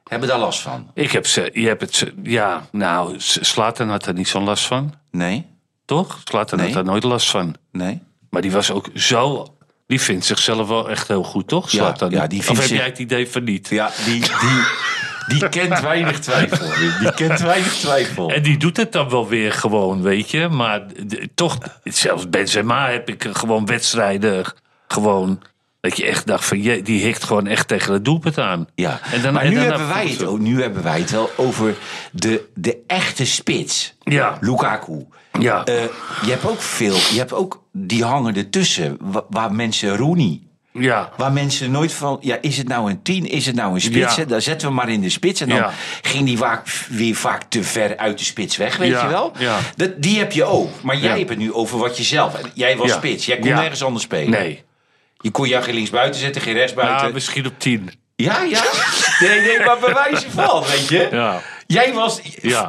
[0.04, 0.92] hebben daar last van?
[0.94, 1.50] Ik heb ze...
[1.54, 2.12] Je hebt het.
[2.24, 4.94] Ja, nou, Slatan had er niet zo'n last van.
[5.12, 5.46] Nee,
[5.86, 6.22] Toch?
[6.24, 6.66] Slatan Nee.
[6.68, 7.56] had daar nooit last van.
[7.72, 8.02] nee.
[8.30, 9.48] Maar die was ook zo...
[9.88, 11.70] Die vindt zichzelf wel echt heel goed, toch?
[11.70, 13.68] Ja, die of vindt heb zich- jij het idee van niet?
[13.70, 14.30] Ja, die, die,
[15.30, 16.68] die kent weinig twijfel.
[17.00, 18.30] Die kent weinig twijfel.
[18.32, 20.48] En die doet het dan wel weer gewoon, weet je.
[20.50, 20.82] Maar
[21.36, 24.46] toch, zelfs Benzema heb ik gewoon wedstrijden
[24.88, 25.42] gewoon...
[25.82, 28.68] Dat je echt dacht van, je, die hikt gewoon echt tegen het doelpunt aan.
[28.76, 31.30] Ja, En dan- maar en nu, hebben wij het, ook- nu hebben wij het wel
[31.36, 31.76] over
[32.12, 33.94] de, de echte spits.
[34.04, 34.38] Ja.
[34.42, 35.06] Lukaku.
[35.40, 35.64] Ja.
[35.66, 35.74] Eh,
[36.26, 38.98] je hebt ook veel, je hebt ook die hangen ertussen.
[39.02, 40.42] wa- Waar mensen Rooney,
[40.82, 42.18] Ja, waar mensen nooit van...
[42.22, 44.16] Ja, is het nou een tien, is het nou een spits?
[44.16, 44.26] Ja.
[44.26, 45.42] Dan zetten we maar in de spits.
[45.42, 45.72] En dan Ja.
[46.02, 49.32] ging die vaak, weer vaak te ver uit de spits weg, weet Ja, je wel?
[49.38, 49.60] ja.
[49.76, 50.82] Dat, die heb je ook.
[50.84, 52.36] Maar jij hebt het nu over wat je zelf...
[52.54, 54.30] Jij was spits, jij kon nergens anders spelen.
[54.30, 54.64] nee.
[55.22, 57.08] Je kon jou geen linksbuiten zetten, geen rechtsbuiten.
[57.08, 57.92] Ja, misschien op tien.
[58.16, 58.64] Ja, ja.
[59.20, 61.08] Nee, nee, maar bij wijze van, weet je.
[61.12, 61.42] Ja.
[61.68, 62.22] Jij was...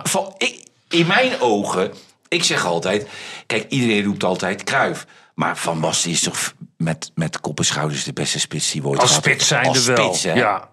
[0.03, 1.93] Van, ik, in mijn ogen...
[2.29, 3.09] Ik zeg altijd...
[3.47, 5.07] Kijk, iedereen roept altijd Kruif.
[5.35, 8.89] Maar Van Basten is toch met, met kop en schouders de beste spits die we
[8.89, 10.15] ooit Als gehad spits zijn er wel.
[10.15, 10.69] Spits, ja.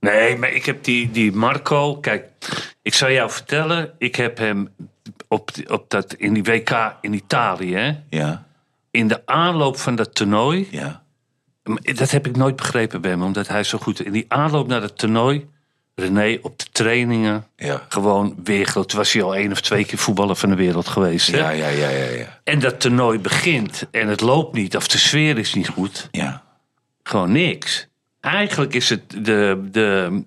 [0.00, 1.96] Nee, maar ik heb die, die Marco.
[1.96, 2.24] Kijk,
[2.82, 3.94] ik zal jou vertellen.
[3.98, 4.68] Ik heb hem
[5.28, 7.74] op, op dat, in die WK in Italië.
[7.74, 8.46] Hè, Ja,
[8.90, 10.68] in de aanloop van dat toernooi.
[10.70, 11.04] ja.
[11.80, 14.00] Dat heb ik nooit begrepen bij hem, omdat hij zo goed.
[14.00, 15.48] In die aanloop naar het toernooi.
[15.98, 17.46] René op de trainingen.
[17.56, 17.82] Ja.
[17.88, 18.88] Gewoon weer groot.
[18.88, 21.30] Toen was hij al één of twee keer voetballer van de wereld geweest.
[21.30, 21.36] Hè?
[21.38, 22.40] Ja, ja, ja, ja, ja.
[22.44, 26.08] En dat toernooi begint en het loopt niet, of de sfeer is niet goed.
[26.10, 26.44] ja.
[27.02, 27.86] Gewoon niks.
[28.20, 30.22] Eigenlijk is het de, de.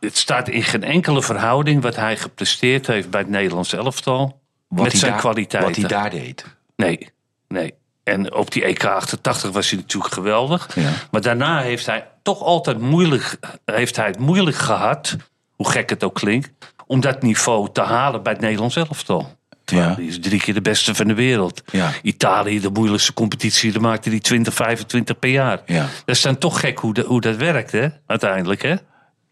[0.00, 4.40] Het staat in geen enkele verhouding wat hij gepresteerd heeft bij het Nederlands elftal.
[4.68, 5.82] Wat met zijn daar- kwaliteiten.
[5.82, 6.44] Wat hij daar deed.
[6.76, 7.08] Nee,
[7.48, 7.74] nee.
[8.04, 10.68] En op die EK 88 was hij natuurlijk geweldig.
[10.74, 10.90] Ja.
[11.10, 15.16] Maar daarna heeft hij toch altijd moeilijk, heeft hij het moeilijk gehad,
[15.50, 16.50] hoe gek het ook klinkt,
[16.86, 19.38] om dat niveau te halen bij het Nederlands elftal.
[19.64, 19.94] Ja.
[19.94, 21.62] Die is drie keer de beste van de wereld.
[21.70, 21.92] Ja.
[22.02, 25.60] Italië, de moeilijkste competitie, daar maakte die 20, 25 per jaar.
[25.66, 25.80] Ja.
[26.04, 27.88] Dat is dan toch gek hoe, de- hoe dat werkt, hè?
[28.06, 28.74] Uiteindelijk, hè?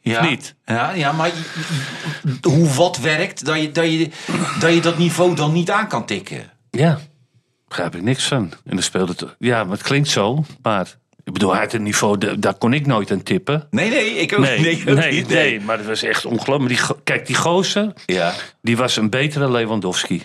[0.00, 0.22] Ja.
[0.24, 0.54] niet?
[0.64, 1.30] Ja, ja maar
[2.42, 4.10] hoe wat werkt, dat je, dat, je,
[4.60, 6.50] dat je dat niveau dan niet aan kan tikken.
[6.70, 6.98] Ja.
[7.68, 8.42] Begrijp ik niks van.
[8.64, 9.36] En dan speelde het.
[9.38, 10.44] Ja, maar het klinkt zo.
[10.62, 13.66] Maar ik bedoel, hij had een niveau, da- daar kon ik nooit aan tippen.
[13.70, 15.64] Nee, nee, ik ook, Nee, nee, nee, ook nee, niet.
[15.66, 16.58] maar dat was echt ongelooflijk.
[16.58, 18.32] Maar die, go- kijk, die gozer, Ja.
[18.62, 20.22] die was een betere Lewandowski.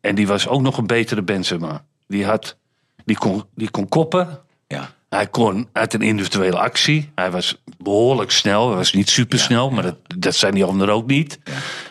[0.00, 1.84] En die was ook nog een betere Benzema.
[2.06, 2.56] Die, had,
[3.04, 4.40] die, kon, die kon koppen.
[4.66, 4.90] Ja.
[5.08, 7.10] Hij kon uit een individuele actie.
[7.14, 8.68] Hij was behoorlijk snel.
[8.68, 11.38] Hij was niet supersnel, maar dat, dat zijn die anderen ook niet.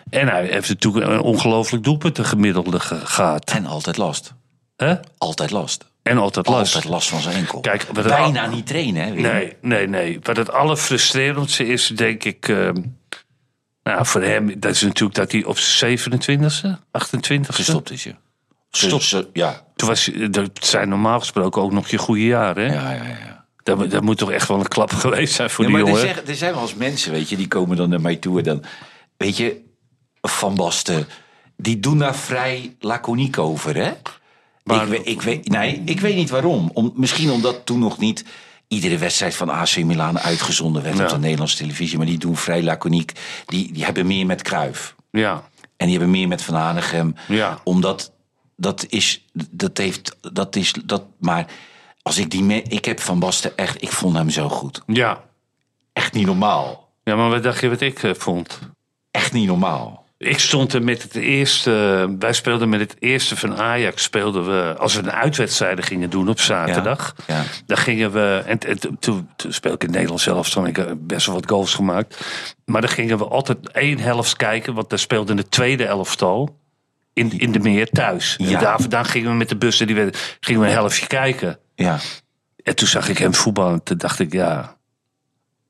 [0.10, 3.52] En hij heeft natuurlijk een ongelooflijk doelpunt gemiddelde ge- gehad.
[3.52, 4.34] En altijd last.
[4.78, 4.96] Hè?
[5.18, 5.86] Altijd last.
[6.04, 6.76] En altijd last.
[6.76, 7.60] Altijd last van zijn enkel.
[7.60, 9.12] Kijk, Bijna al- niet trainen, hè?
[9.12, 10.20] Nee, nee, nee.
[10.24, 12.48] Wat het allerfrustrerendste is, denk ik.
[12.48, 12.82] ehm,
[13.84, 17.54] nou, voor hem, dat is natuurlijk dat hij op zijn 27e, 28e.
[17.54, 18.16] Gestopt is je.
[18.72, 19.02] Stop.
[19.02, 19.66] Ze- ja.
[19.76, 22.68] Toen was, dat zijn normaal gesproken ook nog je goede jaren.
[22.70, 22.74] Hè?
[22.74, 23.46] Ja, ja, ja.
[23.64, 25.88] Dat, moet- dat moet toch echt wel een klap geweest zijn voor Ja, die maar
[25.88, 26.08] er, jongen.
[26.14, 28.44] zeggen- er zijn wel eens mensen, weet je, die komen dan naar mij toe en
[28.44, 28.64] dan,
[29.18, 29.62] weet je,
[30.22, 31.08] Van Basten,
[31.58, 33.92] die doen daar vrij laconiek over, hè?
[34.68, 36.70] Maar- ik, weet, ik, weet, nee, ik weet niet waarom.
[36.74, 38.26] Om, misschien omdat toen nog niet
[38.68, 41.04] iedere wedstrijd van AC Milan uitgezonden werd Ja.
[41.04, 43.12] op de Nederlandse televisie, maar die doen vrij laconiek.
[43.46, 44.96] Die, die hebben meer met Kruif.
[45.12, 45.44] Ja,
[45.78, 47.16] En die hebben meer met Van Hanegem.
[47.28, 47.62] Ja.
[47.64, 48.12] Omdat
[48.56, 51.46] dat is, dat heeft, dat is, dat, maar
[52.02, 54.82] als ik die, me, ik heb Van Basten echt, ik vond hem zo goed.
[54.88, 55.24] ja.
[55.94, 56.90] Echt niet normaal.
[57.04, 58.60] ja, maar wat dacht je wat ik eh, vond?
[59.12, 60.06] Echt niet normaal.
[60.18, 61.72] Ik stond er met het eerste.
[62.20, 64.04] Wij speelden met het eerste van Ajax.
[64.04, 64.76] Speelden we.
[64.78, 67.16] Als we een uitwedstrijden gingen doen op zaterdag.
[67.28, 67.44] Ja, ja.
[67.66, 68.44] Dan gingen we.
[68.46, 70.50] En, en toen- toen, toen speel ik in het Nederlands zelf.
[70.50, 72.26] Toen heb ik best wel wat goals gemaakt.
[72.66, 74.74] Maar dan gingen we altijd één helft kijken.
[74.74, 76.60] Want daar speelde de tweede elftal.
[77.14, 78.36] In, in de meer thuis.
[78.38, 78.58] Ja.
[78.58, 79.80] En daar vandaan gingen we met de bus.
[79.80, 81.60] En die gingen we een helftje kijken.
[81.76, 81.98] Ja.
[82.64, 83.74] En toen zag ik hem voetballen.
[83.74, 84.77] En toen dacht ik, ja.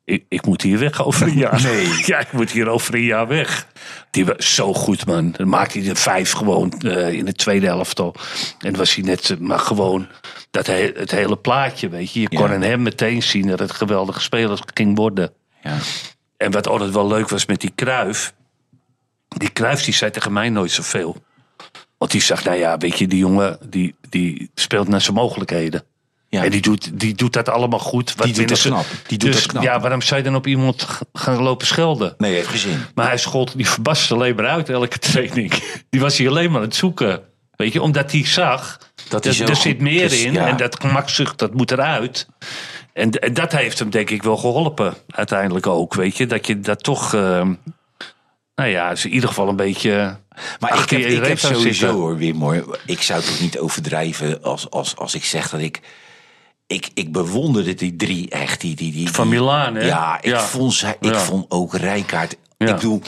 [0.07, 1.61] Ik, ik moet hier weg over een jaar.
[1.61, 1.87] Nee.
[2.05, 3.67] Ja, ik moet hier over een jaar weg.
[4.11, 5.31] Die was zo goed, man.
[5.31, 8.15] Dan maakte hij er vijf gewoon eh, in de tweede helft al.
[8.59, 10.07] En was hij net, eh, maar gewoon
[10.51, 12.19] dat he- het hele plaatje, weet je.
[12.21, 15.31] Je kon aan hem meteen zien dat het geweldige speler ging worden.
[15.63, 15.77] Ja.
[16.37, 18.33] En wat altijd wel leuk was met die Kruif.
[19.27, 21.15] Die Kruif die zei tegen mij nooit zoveel.
[21.97, 25.83] Want die zegt, nou ja, weet je, die jongen die, die speelt naar zijn mogelijkheden.
[26.29, 26.43] Ja.
[26.43, 28.15] En die doet, die doet dat allemaal goed.
[28.15, 28.85] Wat Die doet dat ze- knap.
[29.07, 29.63] Die doet dus, dat knap.
[29.63, 32.13] Ja, waarom zou je dan op iemand gaan lopen schelden?
[32.17, 32.81] Nee, heeft geen zin.
[32.95, 35.53] Maar hij schold die verbast alleen maar uit elke training.
[35.89, 37.21] Die was hij alleen maar aan het zoeken.
[37.55, 40.33] Weet je, omdat hij zag dat er goed zit meer in.
[40.33, 40.47] ja.
[40.47, 42.27] En dat gemakzucht, dat moet eruit.
[42.93, 44.93] En, en dat heeft hem denk ik wel geholpen.
[45.09, 46.25] Uiteindelijk ook, weet je.
[46.25, 47.13] Dat je dat toch...
[47.13, 47.53] ehm,
[48.55, 50.17] nou ja, is in ieder geval een beetje...
[50.59, 51.89] Maar ik heb, ik heb sowieso zitten.
[51.89, 52.79] hoor, Wim hoor.
[52.85, 55.79] Ik zou toch niet overdrijven als, als, als ik zeg dat ik...
[56.67, 58.61] Ik, ik bewonderde die drie echt.
[58.61, 59.85] Die, die, die, Van Milaan, hè?
[59.85, 60.41] Ja, ik, Ja.
[60.41, 61.19] Vond, zij, ik Ja.
[61.19, 62.35] vond ook Rijkaard...
[62.57, 62.67] Ja.
[62.67, 63.01] Ik bedoel,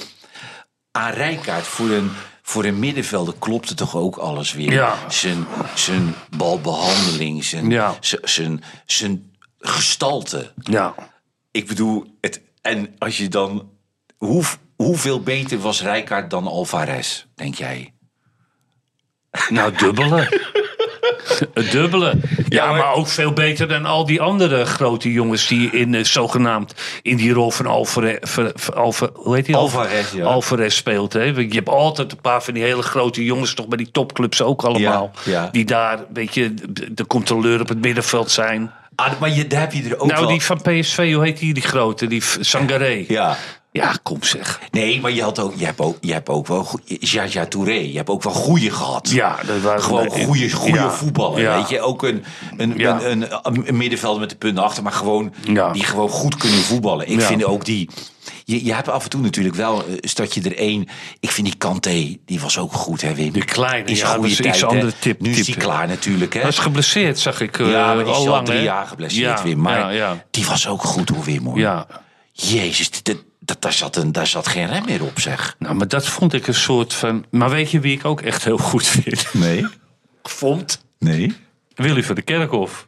[0.91, 4.93] aan Rijkaard voor een, voor een middenvelder klopte toch ook alles weer.
[5.07, 5.45] Zijn,
[5.75, 10.53] zijn balbehandeling, zijn, zijn, zijn gestalte.
[10.61, 10.95] Ja,
[11.51, 13.69] Ik bedoel, het, en als je dan...
[14.17, 14.43] Hoe,
[14.75, 17.93] hoeveel beter was Rijkaard dan Alvarez, denk jij?
[19.49, 20.27] nou dubbele.
[21.53, 22.13] Het dubbele.
[22.49, 26.03] Ja, maar- maar ook veel beter dan al die andere grote jongens die in eh,
[26.03, 28.17] zogenaamd in die rol van Alvarez,
[28.73, 29.55] Alva, hoe heet die?
[29.55, 30.23] Alvarez, ja.
[30.25, 31.13] Alvarez speelt.
[31.13, 31.23] Hè?
[31.23, 34.63] Je hebt altijd een paar van die hele grote jongens, toch bij die topclubs ook
[34.63, 35.11] allemaal.
[35.25, 35.49] Ja.
[35.51, 36.53] Die daar, weet je,
[36.91, 38.71] de controleur op het middenveld zijn.
[38.95, 40.29] Ah, maar je, daar heb je er ook nou, wel...
[40.29, 42.07] die van PSV, hoe heet die, die grote?
[42.07, 43.05] Die Sangaré.
[43.07, 43.37] Ja.
[43.71, 43.93] Ja.
[44.03, 44.59] kom zeg.
[44.71, 46.79] Nee, maar je, had ook, je, hebt ook, je hebt ook wel...
[46.85, 49.09] Jaja Touré, je hebt ook wel goede gehad.
[49.09, 50.91] Ja, dat waren Gewoon goede, goede Ja.
[50.91, 51.57] voetballen, Ja.
[51.57, 51.81] weet je.
[51.81, 52.23] Ook een,
[52.57, 53.01] een, Ja.
[53.01, 55.33] een, een, een middenvelder met de punten achter, maar gewoon...
[55.73, 57.09] Die gewoon goed kunnen voetballen.
[57.09, 57.89] Ik vind ook die...
[58.45, 60.87] Je, je hebt af en toe natuurlijk wel, eh, stad je er één...
[61.19, 63.31] Ik vind die Kanté, die was ook goed, hè Wim?
[63.31, 66.39] Die kleine, ja, goede is iets tijd, andere tip- Nu is hij klaar natuurlijk, hè.
[66.39, 67.59] Hij is geblesseerd, zag ik.
[67.59, 69.59] eh, ja, maar die is al al lang, drie jaar geblesseerd, Wim.
[69.61, 69.93] Maar
[70.31, 71.57] die was ook goed, hoor, Wim, hoor.
[71.59, 71.87] ja.
[72.31, 75.55] Jezus, dit- dat, daar, zat een, daar zat geen rem meer op, zeg.
[75.59, 77.25] Nou, maar dat vond ik een soort van.
[77.31, 79.33] Maar weet je wie ik ook echt heel goed vind?
[79.33, 79.65] Nee,
[80.23, 80.83] Vond?
[80.99, 81.35] nee.
[81.75, 82.87] Willy van de Kerkhof.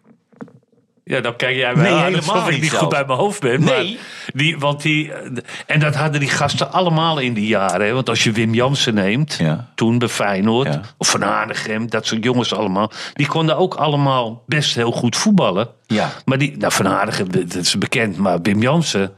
[1.04, 3.40] Ja, dan kijk jij mij Nee, aan helemaal alsof ik niet goed bij mijn hoofd
[3.42, 3.64] ben.
[3.64, 3.94] Nee.
[3.94, 4.02] Maar
[4.34, 5.12] die, want die,
[5.66, 7.88] en dat hadden die gasten allemaal in die jaren.
[7.88, 7.94] Hè?
[7.94, 9.72] Want als je Wim Jansen neemt, Ja.
[9.76, 10.82] toen bij Feyenoord, Ja.
[10.98, 12.92] of Van Hanegem, dat soort jongens allemaal.
[13.14, 15.70] Die konden ook allemaal best heel goed voetballen.
[15.86, 16.12] Ja.
[16.26, 18.18] Maar die, nou Van Hanegem, dat is bekend.
[18.18, 19.12] Maar Wim Jansen,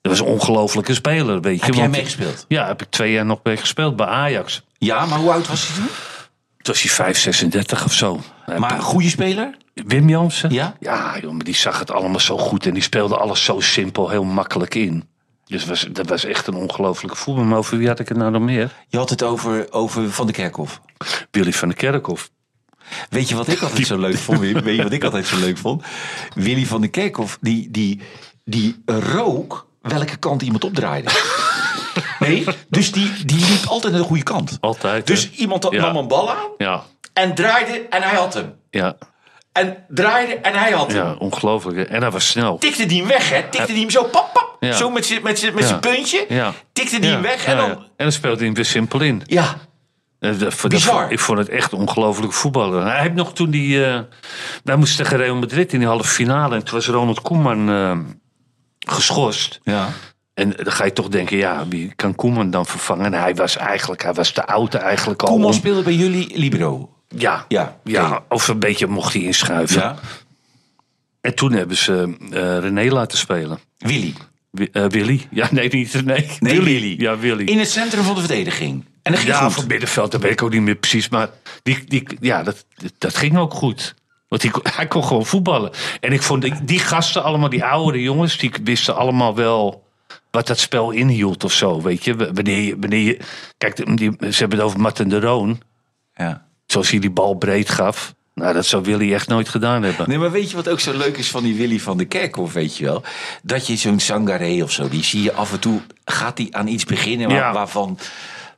[0.00, 1.64] dat was een ongelofelijke speler, weet je.
[1.64, 2.44] Heb jij want- meegespeeld?
[2.48, 4.62] Ja, heb ik twee jaar nog mee gespeeld bij Ajax.
[4.78, 5.86] Ja, maar hoe oud was hij toen?
[5.86, 8.20] Toen was hij 5, 36 of zo.
[8.58, 9.56] Maar een goede speler?
[9.74, 10.50] Wim Jansen?
[10.52, 10.76] Ja?
[10.80, 14.08] Ja, joh, maar die zag het allemaal zo goed en die speelde alles zo simpel,
[14.08, 15.04] heel makkelijk in.
[15.44, 17.44] Dus was, dat was echt een ongelofelijke voetbal.
[17.44, 18.72] Maar over wie had ik het nou nog meer?
[18.88, 20.80] Je had het over, over Van de Kerkhof.
[21.30, 22.30] Willy van der Kerkhof.
[23.10, 24.38] Weet je wat ik altijd zo leuk vond?
[24.38, 25.82] Weet je wat ik altijd zo leuk vond?
[26.34, 28.00] Willy van de Kerkhof, die, die,
[28.44, 31.10] die rook welke kant iemand opdraaide.
[32.18, 34.56] Nee, dus die, die liep altijd naar de goede kant.
[34.60, 35.06] Altijd.
[35.06, 35.30] Dus hè?
[35.36, 35.80] iemand Ja.
[35.80, 38.54] nam een bal aan Ja, en draaide en hij had hem.
[38.70, 38.96] ja,
[39.52, 41.04] En draaide en hij had hem.
[41.04, 41.88] ja, ongelooflijk.
[41.88, 42.58] En hij was snel.
[42.58, 43.42] Tikte die hem weg, hè?
[43.50, 44.56] Tikte die hem zo, pap, pap.
[44.60, 44.72] Ja.
[44.72, 45.76] Zo met zijn met met Ja.
[45.76, 46.24] puntje.
[46.28, 46.52] Ja.
[46.72, 47.70] Tikte die hem weg en dan...
[47.70, 49.22] En dan speelde hij hem weer simpel in.
[49.26, 49.54] Ja,
[50.18, 50.30] Eh,
[50.68, 51.12] Bizar.
[51.12, 52.86] ik vond het echt ongelooflijk voetballen.
[52.86, 53.84] Hij heeft nog toen die...
[53.86, 54.00] eh
[54.64, 56.54] wij moesten tegen Real Madrid in die halve finale.
[56.54, 57.98] En toen was Ronald Koeman eh,
[58.90, 59.60] geschorst.
[59.62, 59.88] ja.
[60.34, 63.04] En dan ga je toch denken, ja, wie kan Koeman dan vervangen?
[63.04, 65.28] En hij was eigenlijk, hij was te oud eigenlijk al.
[65.28, 66.92] Koeman om- speelde bij jullie Libero.
[67.08, 69.80] Ja, Ja, ja, of een beetje mocht hij inschuiven.
[69.80, 69.96] Ja.
[71.20, 73.58] En toen hebben ze eh, René laten spelen.
[73.78, 74.14] Willy.
[74.50, 75.26] Wi- eh, Willy?
[75.30, 76.26] Ja, nee, niet René.
[76.40, 77.00] Nee, Willy.
[77.00, 77.44] Ja, Willy.
[77.44, 78.84] In het centrum van de verdediging.
[79.02, 79.52] En dat ging ja, goed.
[79.54, 81.08] van middenveld, dat weet ik ook niet meer precies.
[81.08, 81.28] Maar
[81.62, 82.64] die, die, ja, dat,
[82.98, 83.94] dat ging ook goed.
[84.28, 84.44] Want
[84.76, 85.70] hij kon gewoon voetballen.
[86.00, 89.86] En ik vond die, die gasten allemaal, die oudere jongens, die wisten allemaal wel
[90.30, 91.82] wat dat spel inhield of zo.
[91.82, 92.76] Weet je, wanneer je.
[92.80, 93.18] Wanneer je
[93.58, 95.60] kijk, die, ze hebben het over Martin de Roon.
[96.14, 96.46] Ja.
[96.66, 98.14] Zoals hij die bal breed gaf.
[98.34, 100.08] Nou, dat zou Willy echt nooit gedaan hebben.
[100.08, 102.52] Nee, maar weet je wat ook zo leuk is van die Willy van de Kerkhof,
[102.52, 103.02] weet je wel?
[103.42, 106.66] Dat je zo'n Sangaré of zo, die zie je af en toe, gaat die aan
[106.66, 107.52] iets beginnen waar- Ja.
[107.52, 107.98] waarvan,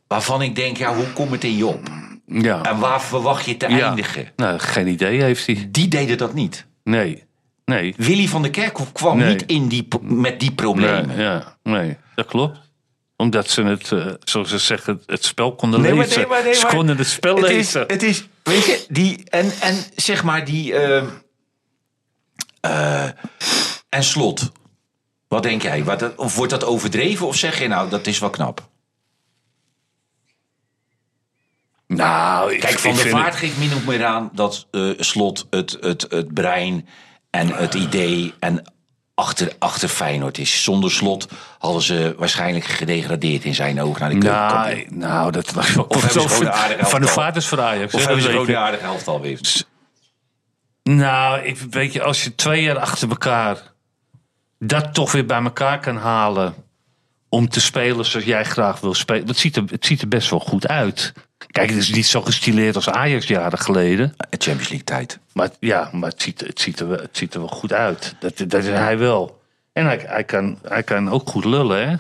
[0.07, 1.89] waarvan ik denk, ja, hoe komt het in je op?
[2.33, 2.63] Ja.
[2.63, 3.87] En waar verwacht je te ja.
[3.87, 4.29] eindigen?
[4.37, 5.69] Nou, geen idee heeft hij.
[5.71, 6.67] Die deden dat niet.
[6.85, 7.25] Nee.
[7.65, 7.95] Nee.
[7.97, 9.29] Willy van de Kerkhof kwam Nee.
[9.29, 11.07] niet in die, met die problemen.
[11.07, 12.59] Nee, ja, nee, dat klopt.
[13.17, 16.19] Omdat ze het, eh, zoals ze zeggen, het spel konden Nee, maar lezen.
[16.21, 17.85] nee, maar nee, ze maar konden het spel het is, lezen.
[17.87, 21.07] het is, weet je, die, en, en zeg maar die, ehm,
[22.61, 23.05] eh,
[23.89, 24.53] en slot.
[25.29, 25.85] Wat denk jij?
[25.85, 28.69] Wat, of wordt dat overdreven of zeg je nou, dat is wel knap?
[31.97, 34.91] Nou, ik, Kijk, Van der vind Vaart het- geeft min of meer aan dat eh,
[34.97, 36.89] slot het, het, het brein
[37.31, 38.63] en het idee en
[39.15, 40.63] achter, achter Feyenoord is.
[40.63, 44.17] Zonder slot hadden ze waarschijnlijk gedegradeerd in zijn ogen naar de.
[44.17, 47.07] Nou, nou, dat was wel Of hebben ze aardige Van de?
[47.07, 47.95] Vaart is voor Ajax.
[47.95, 48.57] Of hebben ze dat je.
[48.57, 49.41] aardige helft alweer?
[50.83, 53.73] Nou, ik, weet je, als je twee jaar achter elkaar
[54.59, 56.55] dat toch weer bij elkaar kan halen.
[57.29, 59.27] om te spelen zoals jij graag wil spelen.
[59.27, 61.13] Het ziet er, het ziet er best wel goed uit.
[61.47, 64.15] Kijk, het is niet zo gestileerd als Ajax jaren geleden.
[64.31, 65.19] Champions League tijd.
[65.33, 68.15] Maar ja, maar het ziet, het ziet, er, wel- het ziet er wel goed uit.
[68.21, 69.41] Dat, dat is hij wel.
[69.73, 71.95] En hij, hij, kan, hij kan ook goed lullen, hè?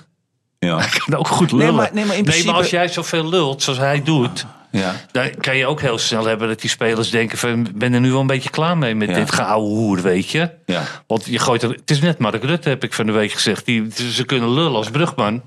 [0.68, 0.78] Ja.
[0.78, 1.74] Hij kan ook goed lullen.
[1.74, 4.46] maar- nee, maar in principe- als jij zoveel lult zoals hij doet...
[4.70, 4.94] ja.
[5.12, 7.38] dan kan je ook heel snel hebben dat die spelers denken...
[7.38, 9.14] van, ben er nu wel een beetje klaar mee met Ja.
[9.14, 10.50] dit geouwe hoer, weet je?
[10.66, 10.82] Ja.
[11.06, 13.66] Want je gooit er, het is net Mark Rutte, heb ik van de week gezegd.
[13.66, 15.42] Die, ze kunnen lullen als brugman.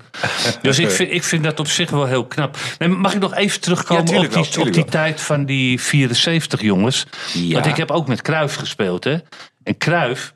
[0.62, 2.56] dus ik vind, ik vind dat op zich wel heel knap.
[2.78, 5.44] Nee, mag ik nog even terugkomen Ja, op, die, wel, tuurlijk op die tijd van
[5.44, 7.06] die 74 jongens?
[7.32, 7.52] Ja.
[7.52, 9.16] Want ik heb ook met Kruif gespeeld, hè?
[9.62, 10.34] En Kruif,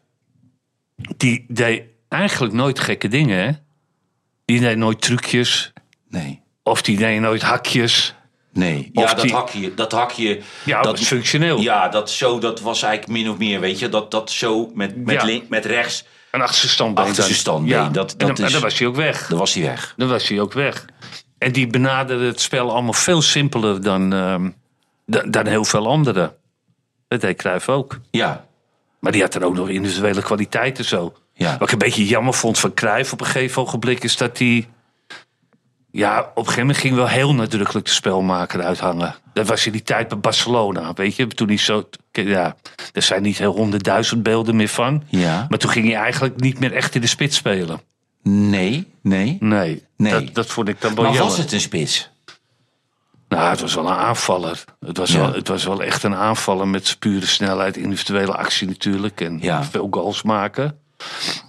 [1.16, 3.51] die deed eigenlijk nooit gekke dingen, hè?
[4.44, 5.72] Die deed nooit trucjes.
[6.09, 6.40] Nee.
[6.62, 8.14] Of die deed nooit hakjes.
[8.59, 8.90] Nee.
[8.94, 10.40] Of Ja, dat die- hakje, dat hakje.
[10.64, 11.59] Ja, dat is functioneel.
[11.61, 14.97] Ja, dat zo, dat was eigenlijk min of meer, weet je, dat, dat zo met,
[15.05, 15.25] met, Ja.
[15.25, 16.40] link, met rechts, Een.
[16.40, 17.35] Achterste dan.
[17.35, 17.88] standbeen, Ja.
[17.88, 19.27] dat- en, dat dan, en is- dan was hij ook weg.
[19.29, 19.94] dan was hij weg.
[19.97, 20.85] Dan was hij ook weg.
[21.38, 24.51] En die benaderde het spel allemaal veel simpeler dan, ehm,
[25.07, 26.35] dan, dan heel veel anderen.
[27.09, 27.99] Dat deed Cruijff ook.
[28.11, 28.47] Ja,
[29.01, 31.12] Maar die had er ook nog individuele kwaliteiten zo.
[31.35, 31.53] Ja.
[31.59, 34.05] Wat ik een beetje jammer vond van Cruijff op een gegeven ogenblik...
[34.05, 34.68] is dat hij...
[35.90, 39.14] Ja, op een gegeven moment ging wel heel nadrukkelijk de spelmaker uithangen.
[39.33, 41.27] Dat was in die tijd bij Barcelona, weet je.
[41.27, 41.88] Toen hij zo...
[42.12, 42.57] Ja,
[42.92, 45.03] er zijn niet heel honderdduizend beelden meer van.
[45.09, 45.46] Ja.
[45.48, 47.81] Maar toen ging hij eigenlijk niet meer echt in de spits spelen.
[48.22, 49.37] nee, nee.
[49.40, 50.12] Nee, Nee.
[50.12, 51.31] Dat, dat vond ik dan wel Maar jammer.
[51.31, 52.11] was het een spits?
[53.29, 54.64] Nou, het was wel een aanvaller.
[54.81, 55.18] Het was, Ja.
[55.18, 59.20] wel, het was wel echt een aanvaller met pure snelheid, individuele actie natuurlijk.
[59.20, 59.64] En Ja.
[59.64, 60.79] veel goals maken.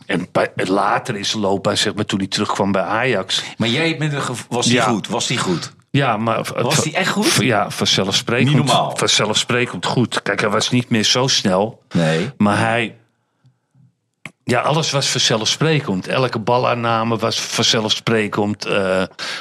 [0.06, 3.44] En later in zijn loopbaan, zeg maar, toen hij terugkwam bij Ajax.
[3.58, 4.84] Maar jij bent een was die Ja.
[4.84, 5.08] goed?
[5.08, 5.72] Was die goed?
[5.92, 6.48] Ja, maar...
[6.62, 7.34] Was die echt goed?
[7.40, 8.48] Ja, vanzelfsprekend.
[8.48, 8.98] Niet normaal.
[8.98, 10.22] Vanzelfsprekend goed.
[10.22, 11.82] Kijk, hij was niet meer zo snel.
[11.92, 12.32] Nee.
[12.38, 12.99] Maar hij...
[14.50, 16.08] Ja, alles was vanzelfsprekend.
[16.08, 18.66] Elke balaanname was vanzelfsprekend.
[18.66, 18.74] eh,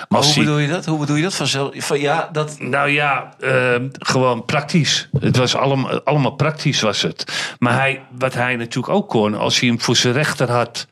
[0.09, 0.85] Maar hoe bedoel je dat?
[0.87, 1.35] Hoe bedoel je dat?
[1.35, 2.61] Vanzelf, van, ja, dat...
[2.61, 5.09] Nou ja, eh, gewoon praktisch.
[5.21, 7.55] Het was allemaal, allemaal praktisch was het.
[7.59, 10.87] Maar hij, wat hij natuurlijk ook kon, als hij hem voor zijn rechter had...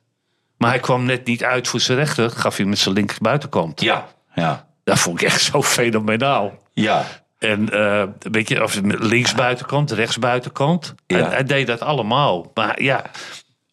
[0.58, 2.30] maar hij kwam net niet uit voor zijn rechter...
[2.30, 3.80] gaf hij met zijn linker buitenkant.
[3.80, 6.52] Ja, ja, Dat vond ik echt zo fenomenaal.
[6.72, 7.04] ja.
[7.38, 10.94] En eh weet je, of links buitenkant, rechts buitenkant.
[11.06, 11.16] Ja.
[11.18, 12.50] Hij, hij deed dat allemaal.
[12.54, 13.02] Maar ja,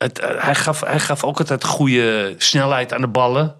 [0.04, 3.56] het, eh, hij, gaf, hij gaf ook altijd goede snelheid aan de ballen.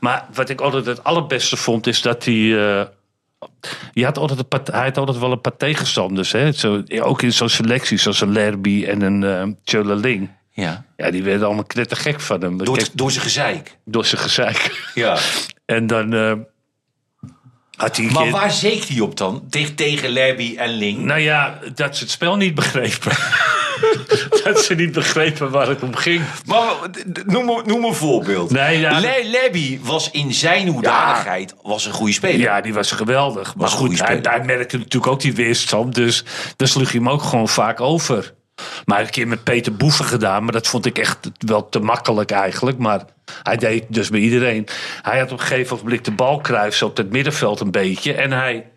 [0.00, 2.34] Maar wat ik altijd het allerbeste vond, is dat hij.
[2.34, 2.86] eh,
[3.92, 6.32] je had altijd een hij had altijd wel een paar tegenstanders.
[6.32, 6.52] Hè?
[6.52, 10.30] Zo, ook in zo'n selectie, zoals een Lerby en een uh, Ling.
[10.52, 10.84] Ja.
[10.96, 12.64] Ja, die werden allemaal knettergek van hem.
[12.64, 13.76] Door, Kijk, door zijn gezeik.
[13.84, 14.88] door zijn gezeik.
[14.94, 15.18] Ja.
[15.64, 16.32] En dan eh,
[17.76, 19.44] had hij Maar keer- waar zeek hij op dan?
[19.50, 20.98] Tegen, tegen Lerby en Ling?
[20.98, 23.12] Nou ja, dat ze het spel niet begrepen.
[24.44, 26.22] dat ze niet begrepen waar het om ging.
[26.46, 26.74] Maar
[27.26, 28.50] noem, noem een voorbeeld.
[28.50, 32.40] Nee, ja, Le- was in zijn hoedanigheid was een goede speler.
[32.40, 33.54] Ja, die was geweldig.
[33.54, 35.94] Maar Was goed, hij, merkte natuurlijk ook die weerstand.
[35.94, 36.24] Dus
[36.56, 38.34] dan sloeg hij hem ook gewoon vaak over.
[38.84, 40.44] Maar een keer met Peter Boeven gedaan.
[40.44, 42.78] Maar dat vond ik echt wel te makkelijk eigenlijk.
[42.78, 43.04] Maar
[43.42, 44.68] hij deed dus bij iedereen.
[45.02, 48.14] Hij had op een gegeven moment de bal kruisen op het middenveld een beetje.
[48.14, 48.70] En hij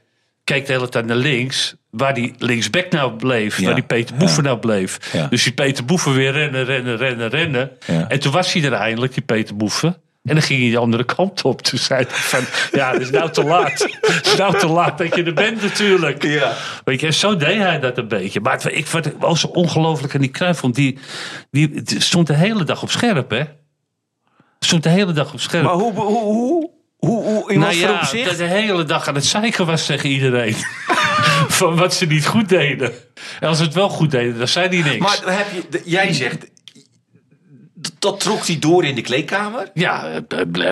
[0.44, 1.76] keek de hele tijd naar links.
[1.94, 3.60] Waar die linksback nou bleef.
[3.60, 5.00] Ja, Waar die Peter Boeven nou bleef.
[5.12, 5.28] Ja.
[5.28, 7.72] Dus die Peter Boeven weer rennen, rennen, rennen, rennen.
[8.08, 9.98] En toen was hij er eindelijk, die Peter Boeven.
[10.24, 11.62] En dan ging hij de andere kant op.
[11.62, 13.88] Toen zei hij van, ja, het is nou te laat.
[14.02, 16.24] Het is nou te laat dat je er bent natuurlijk.
[16.24, 16.54] Ja.
[16.86, 18.40] Weet je, en zo deed hij dat een beetje.
[18.40, 20.62] Maar het, ik vond het wel zo ongelooflijk aan die Cruijff.
[20.62, 20.98] Want die,
[21.52, 23.44] die stond de hele dag op scherp, hè?
[24.60, 25.64] Stond de hele dag op scherp.
[25.64, 29.26] Maar hoe, hoe, hoe, hoe, hoe in nou ja, dat de hele dag aan het
[29.26, 30.56] zeiken was tegen iedereen.
[31.60, 32.92] Van wat ze niet goed deden.
[33.40, 35.24] En als ze het wel goed deden, dan zei hij niks.
[35.24, 36.52] Maar heb je, jij zegt,
[38.00, 39.70] dat trok hij door in de kleedkamer?
[39.74, 40.22] Ja,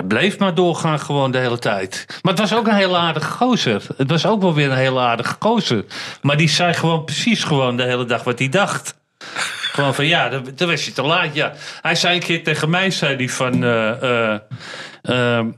[0.08, 2.06] bleef maar doorgaan gewoon de hele tijd.
[2.22, 3.84] Maar het was ook een hele aardige gozer.
[3.98, 5.86] Het was ook wel weer een hele aardige gozer.
[6.22, 9.00] Maar die zei gewoon precies gewoon de hele dag wat hij dacht.
[9.72, 11.34] Gewoon van ja, dan, dan was je te laat.
[11.36, 11.54] Ja.
[11.82, 13.64] Hij zei een keer tegen mij, zei hij van...
[13.64, 14.40] eh, eh,
[15.02, 15.50] ehm,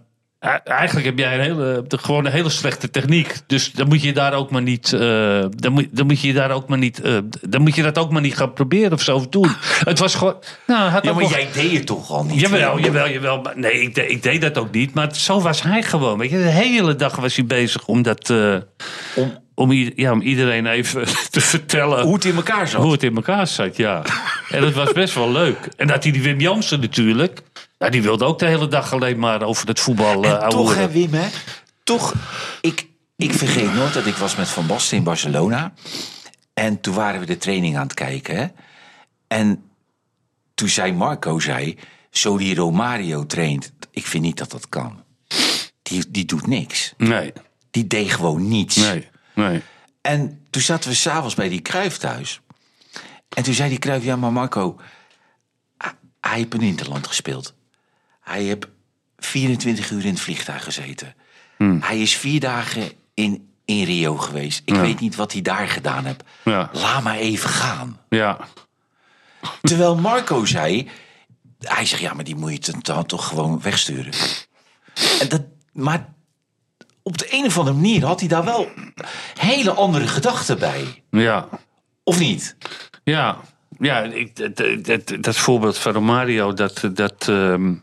[0.63, 3.35] Eigenlijk heb jij een hele, de- gewoon een hele slechte techniek.
[3.47, 4.93] Dus dan moet je daar ook maar niet.
[4.93, 4.99] eh,
[5.49, 7.01] dan, moet, dan moet je daar ook maar niet.
[7.01, 9.47] eh, dan moet je dat ook maar niet gaan proberen of zo doen.
[9.85, 10.35] Het was gewoon.
[10.67, 12.39] Nou, had Ja, maar nog- jij deed het toch al niet?
[12.39, 13.41] Jawel, jawel, jawel.
[13.41, 14.93] Maar nee, ik, de- ik deed dat ook niet.
[14.93, 16.17] Maar zo was hij gewoon.
[16.17, 18.29] Weet je, de hele dag was hij bezig om dat.
[18.29, 18.55] eh,
[19.55, 22.81] om, ja, om iedereen even te vertellen Hoe het in elkaar zat.
[22.81, 24.01] hoe het in elkaar zat, ja.
[24.49, 25.57] En dat was best wel leuk.
[25.77, 27.41] En dat hij die Wim Jansen natuurlijk.
[27.83, 30.75] Ja, die wilde ook de hele dag alleen maar over het voetbal eh En toch,
[30.75, 30.89] hè.
[30.91, 31.27] Wim, hè?
[31.83, 32.13] Toch,
[32.61, 35.73] ik, ik vergeet nooit dat ik was met Van Basten in Barcelona.
[36.53, 38.47] En toen waren we de training aan het kijken, hè?
[39.27, 39.63] En
[40.53, 41.77] toen zei Marco, zei,
[42.11, 45.03] zo die Romario traint, ik vind niet dat dat kan.
[45.81, 46.93] Die, die doet niks.
[46.97, 47.33] Nee,
[47.71, 48.75] Die deed gewoon niets.
[48.75, 49.61] nee, nee.
[50.01, 52.41] En toen zaten we s'avonds bij die Kruif thuis.
[53.35, 54.79] En toen zei die Kruif, ja, maar Marco,
[55.77, 55.93] hij-
[56.35, 57.53] heeft in Interland gespeeld.
[58.23, 58.67] Hij heeft
[59.17, 61.15] 24 uur in het vliegtuig gezeten.
[61.57, 61.81] Hmm.
[61.81, 64.61] Hij is vier dagen in, in Rio geweest.
[64.65, 66.23] Ik weet niet wat hij daar gedaan heeft.
[66.43, 66.69] Ja.
[66.73, 67.99] Laat maar even gaan.
[68.09, 68.37] Ja,
[69.61, 70.89] Terwijl Marco zei,
[71.59, 74.13] hij zegt, ja, maar die moet je dan toch gewoon wegsturen.
[75.19, 75.41] En dat,
[75.73, 76.13] maar
[77.01, 78.67] op de een of andere manier had hij daar wel
[79.39, 81.03] hele andere gedachten bij.
[81.09, 81.49] ja.
[82.03, 82.55] Of niet?
[83.03, 83.37] Ja,
[83.79, 87.73] ja ik, dat, dat, dat voorbeeld van Romario, dat, dat, ehm,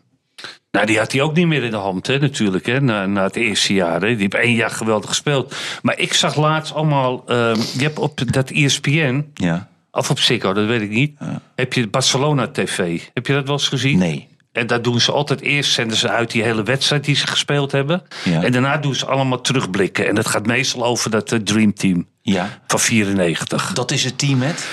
[0.70, 3.22] nou, die had hij ook niet meer in de hand, hè, natuurlijk, hè, na, na
[3.22, 4.00] het eerste jaar.
[4.00, 4.06] Hè.
[4.06, 5.54] Die heeft één jaar geweldig gespeeld.
[5.82, 9.68] Maar ik zag laatst allemaal, ehm, je hebt op dat ESPN, Ja.
[9.90, 11.18] of op Ziggo, dat weet ik niet,
[11.54, 13.00] heb je Barcelona TV.
[13.14, 13.98] Heb je dat wel eens gezien?
[13.98, 14.28] Nee.
[14.52, 17.72] En daar doen ze altijd eerst, zenden ze uit die hele wedstrijd die ze gespeeld
[17.72, 18.02] hebben.
[18.24, 18.42] Ja.
[18.42, 20.08] En daarna doen ze allemaal terugblikken.
[20.08, 22.58] En dat gaat meestal over dat eh, Dream Team Ja.
[22.66, 23.72] van 94.
[23.72, 24.66] Dat is het team met?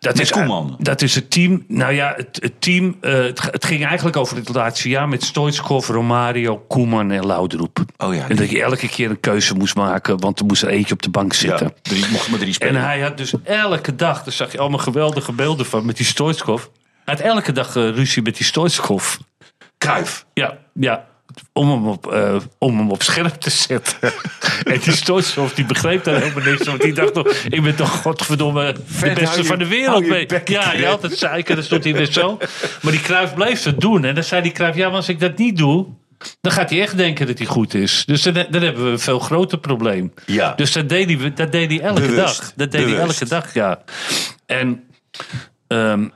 [0.00, 0.76] Dat Met is, Koeman.
[0.78, 1.64] Dat is het team.
[1.68, 2.96] Nou ja, het, het team.
[3.00, 7.84] eh, het, het ging eigenlijk over het laatste jaar met Stoichkov, Romario, Koeman en Laudroep.
[7.96, 10.68] Oh ja, en dat je elke keer een keuze moest maken, want er moest er
[10.68, 11.72] eentje op de bank zitten.
[11.82, 12.82] Drie, mocht maar drie En spelen.
[12.82, 16.64] hij had dus elke dag, daar zag je allemaal geweldige beelden van met die Stoichkov.
[17.04, 19.16] Hij had elke dag eh, ruzie met die Stoichkov.
[19.78, 20.26] Kruif.
[20.34, 21.08] Ja, ja.
[21.52, 24.12] Om hem op, eh, om hem op scherp te zetten.
[24.64, 26.66] en die Stoichkov die begreep daar helemaal niks van.
[26.66, 30.06] Want die dacht toch, ik ben toch godverdomme de beste je- van de wereld.
[30.08, 30.26] mee.
[30.44, 32.38] ja, je had het zeiken, dan stond hij weer zo.
[32.82, 34.04] Maar die Kruif bleef het doen.
[34.04, 35.86] En dan zei die Kruif, ja, maar als ik dat niet doe...
[36.40, 38.04] dan gaat hij echt denken dat hij goed is.
[38.06, 40.12] Dus dan, dan hebben we een veel groter probleem.
[40.26, 40.52] Ja.
[40.54, 42.16] Dus dat deed hij, dat deed hij elke Bewust.
[42.40, 42.52] dag.
[42.56, 42.96] Dat deed Bewust.
[42.98, 43.82] hij elke dag, ja.
[44.46, 44.82] En...
[45.66, 46.08] ehm,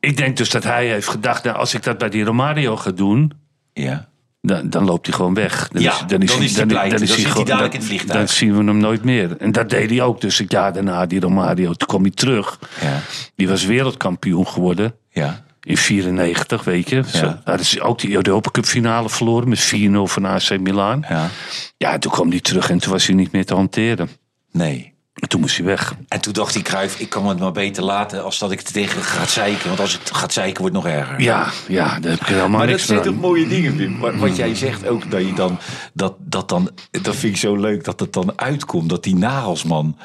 [0.00, 2.90] ik denk dus dat hij heeft gedacht, nou, als ik dat bij die Romario ga
[2.90, 3.32] doen,
[3.72, 4.08] Ja.
[4.42, 5.68] Dan, dan loopt hij gewoon weg.
[5.72, 6.88] Dan Ja, dan is hij blij.
[6.88, 8.18] Dan zit hij gewoon- dadelijk dan- in het vliegtuig.
[8.18, 9.36] Dan zien we hem nooit meer.
[9.36, 10.20] En dat deed hij ook.
[10.20, 12.58] Dus het jaar daarna, die Romario, toen kwam hij terug.
[12.80, 13.00] Ja.
[13.36, 14.94] Die was wereldkampioen geworden.
[15.10, 15.44] Ja.
[15.62, 17.02] In 94, weet je.
[17.44, 17.58] Ja.
[17.62, 21.04] ze ook die Europa Cup finale verloren met 4-0 van AC Milan.
[21.08, 21.28] Ja.
[21.76, 24.08] Ja, toen kwam hij terug en toen was hij niet meer te hanteren.
[24.52, 24.91] Nee.
[25.14, 25.94] En toen moest hij weg.
[26.08, 28.72] En toen dacht die Cruijff, ik kan het maar beter laten als dat ik het
[28.72, 29.66] tegen gaat zeiken.
[29.68, 31.20] Want als het gaat zeiken, wordt het nog erger.
[31.20, 33.04] Ja, ja, daar heb ik helemaal Maar dat niks zijn aan.
[33.04, 33.98] toch mooie dingen, Wim.
[33.98, 35.58] Wat, wat jij zegt ook, dat je dan,
[35.92, 38.88] dat, dat dan, dat vind ik zo leuk, dat het dan uitkomt.
[38.88, 39.96] Dat die Nagelsman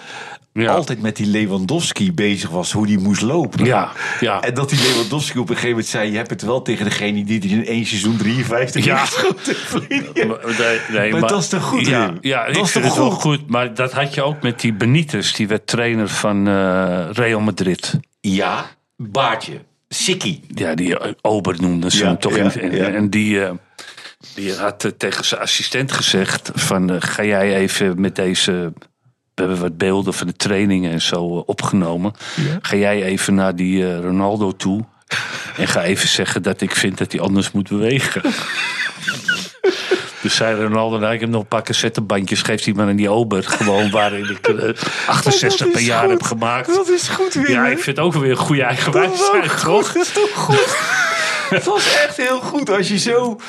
[0.61, 0.73] Ja.
[0.73, 3.65] altijd met die Lewandowski bezig was, hoe die moest lopen.
[3.65, 4.41] Ja, ja.
[4.41, 7.23] En dat die Lewandowski op een gegeven moment zei, je hebt het wel tegen degene
[7.23, 8.95] die in één seizoen 53 Ja.
[10.27, 13.09] Maar- Nee, nee, Maar dat is toch goed, Ja, ja Dat ik is toch wel
[13.11, 13.21] goed?
[13.21, 13.47] goed.
[13.49, 15.31] Maar dat had je ook met die Benitez.
[15.33, 17.99] Die werd trainer van eh, Real Madrid.
[18.19, 20.41] Ja, baardje, sikkie.
[20.47, 22.35] Ja, die eh, Ober noemden ze Ja, hem toch.
[22.37, 22.87] ja, en, ja.
[22.87, 23.51] en die, eh,
[24.35, 26.89] die had eh, tegen zijn assistent gezegd van...
[26.91, 28.73] eh, ga jij even met deze...
[29.37, 32.13] We hebben wat beelden van de trainingen en zo eh, opgenomen.
[32.61, 34.83] Ga jij even naar die eh, Ronaldo toe...
[35.57, 38.21] en ga even zeggen dat ik vind dat hij anders moet bewegen.
[40.21, 43.09] Dus zei Ronaldo, nou, ik heb nog een paar cassettebandjes, geeft hij maar aan die
[43.09, 43.43] ober.
[43.43, 44.69] Gewoon waarin ik eh,
[45.07, 46.09] 68 per jaar goed.
[46.09, 46.67] heb gemaakt.
[46.67, 47.47] Dat is goed, Wim.
[47.47, 49.93] Ja, ik vind het ook weer een goede eigenwijsheid, toch?
[49.93, 50.77] Dat is toch goed?
[51.49, 53.39] Het was echt heel goed als je zo...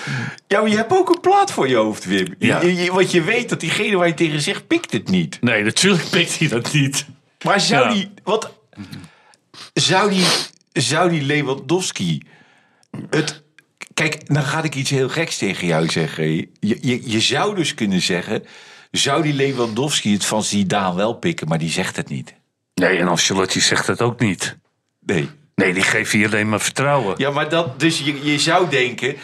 [0.47, 2.35] Ja, maar je hebt ook een plaat voor je hoofd, Wim.
[2.39, 2.61] Ja.
[2.61, 5.39] Je, je- want je weet dat diegene waar je tegen zegt, pikt het niet.
[5.41, 7.07] Nee, natuurlijk pikt hij dat niet.
[7.45, 7.93] Maar zou Ja.
[7.95, 8.11] die...
[8.25, 8.53] Wat,
[9.75, 10.27] zou die...
[10.73, 12.23] Zou die Lewandowski...
[13.11, 13.43] Het...
[13.95, 16.25] Kijk, dan ga ik iets heel geks tegen jou zeggen.
[16.37, 18.45] Je, je, je zou dus kunnen zeggen...
[18.91, 22.35] Zou die Lewandowski het van Zidane wel pikken, maar die zegt het niet.
[22.75, 24.57] Nee, en Ancelotti zegt dat ook niet.
[25.01, 25.29] Nee.
[25.59, 27.15] Nee, die geeft je alleen maar vertrouwen.
[27.17, 29.17] Ja, maar dat, dus je, je zou denken,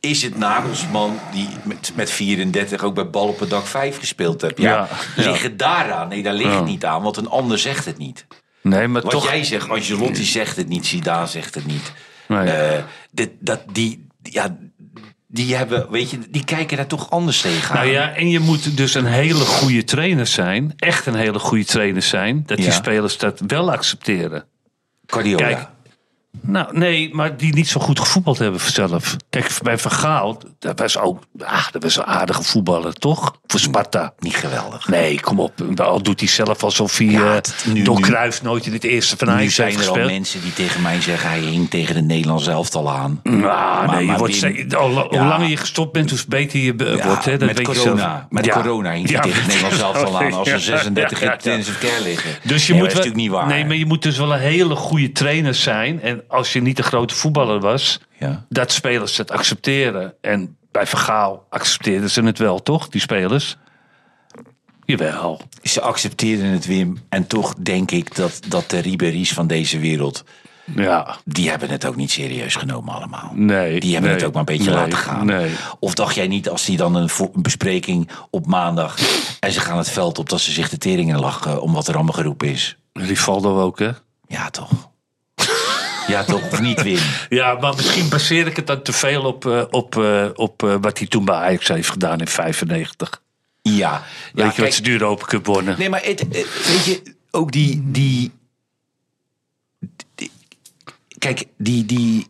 [0.00, 4.42] is het Nagelsman die met, met 34 ook bij bal op het dak 5 gespeeld
[4.42, 4.58] heeft?
[4.58, 6.08] Ja, Ja, ligt het daaraan?
[6.08, 6.56] Nee, daar ligt Ja.
[6.56, 8.26] het niet aan, want een ander zegt het niet.
[8.62, 9.28] Nee, maar Wat toch...
[9.30, 11.92] jij zegt, Ancelotti zegt het niet, Zidane zegt het niet.
[12.28, 12.50] Nee.
[12.50, 14.56] Eh, dit, dat, die, ja,
[15.28, 17.76] die hebben, weet je, die kijken daar toch anders tegenaan.
[17.76, 20.72] Nou ja, en je moet dus een hele goede trainer zijn.
[20.76, 22.42] Echt een hele goede trainer zijn.
[22.46, 22.72] Dat die Ja.
[22.72, 24.44] spelers dat wel accepteren.
[25.06, 25.46] Guardiola.
[25.46, 25.68] Kijk,
[26.40, 29.16] Nou, nee, maar die niet zo goed gevoetbald hebben zelf.
[29.30, 33.36] Kijk, bij Van Gaal, dat was ook ah, dat was een aardige voetballer, toch?
[33.46, 34.12] Voor Sparta.
[34.18, 34.88] Niet geweldig.
[34.88, 35.52] Nee, kom op.
[35.80, 39.30] Al doet hij zelf alsof hij Ja, nu- door Cruijff nooit in het eerste van
[39.30, 42.90] Ajax zijn er al mensen die tegen mij zeggen, hij hing tegen de Nederlands elftal
[42.90, 43.20] aan.
[43.22, 45.28] Nou, Maar- nee, je maar wordt Wim- al- hoe Ja.
[45.28, 47.24] langer je gestopt bent, hoe beter je Ja, wordt.
[47.24, 47.36] Hè?
[47.36, 48.26] Dat met weet corona.
[48.30, 51.32] Met corona hing hij tegen het Nederlands elftal aan als er Ja, 36 ja, ja,
[51.32, 52.30] in intensive care liggen.
[52.44, 53.46] Dus je Nee, moet dat is wel, natuurlijk niet waar.
[53.46, 56.02] Nee, maar je moet dus wel een hele goede trainer zijn.
[56.02, 58.44] En als je niet een grote voetballer was, Ja.
[58.48, 60.14] dat spelers het accepteren.
[60.20, 62.88] En bij Vergaal accepteerden ze het wel, toch?
[62.88, 63.56] Die spelers.
[64.84, 65.40] Jawel.
[65.62, 67.02] Ze accepteerden het, Wim.
[67.08, 70.24] En toch denk ik dat, dat de Ribéry's van deze wereld...
[70.74, 71.16] Ja.
[71.24, 73.30] die hebben het ook niet serieus genomen allemaal.
[73.34, 75.26] Nee, Die hebben nee, het ook maar een beetje nee, laten gaan.
[75.26, 75.50] nee.
[75.78, 78.98] Of dacht jij niet als die dan een bespreking op maandag...
[79.40, 81.62] en ze gaan het veld op, dat ze zich de teringen lachen...
[81.62, 82.76] om wat er allemaal geroepen is?
[82.92, 83.90] Rivaldo ook, hè?
[84.28, 84.70] Ja, toch?
[86.06, 86.50] Ja, toch?
[86.52, 86.98] Of niet, Wim?
[87.38, 90.74] Ja, maar misschien baseer ik het dan te veel op, eh, op, eh, op eh,
[90.80, 93.22] wat hij toen bij Ajax heeft gedaan in 95.
[93.62, 93.72] Ja.
[93.72, 95.78] ja Weet je kijk, wat ze de Europa Cup wonnen?
[95.78, 98.32] Nee, maar het, het- weet je, ook die, die,
[100.14, 100.30] die-
[101.18, 102.26] Kijk, die, die,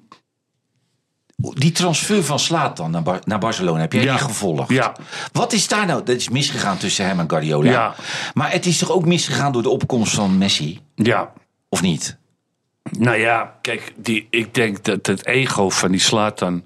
[1.36, 4.12] die transfer van Slatan naar, Bar- naar Barcelona, heb jij Ja.
[4.16, 4.70] die gevolgd?
[4.70, 4.96] Ja.
[5.32, 7.70] Wat is daar nou, dat is misgegaan tussen hem en Guardiola.
[7.70, 7.94] Ja.
[8.34, 10.80] Maar het is toch ook misgegaan door de opkomst van Messi?
[10.94, 11.32] Ja.
[11.68, 12.18] Of niet?
[12.90, 16.64] Nou ja, kijk, die, ik denk dat het ego van die Slatan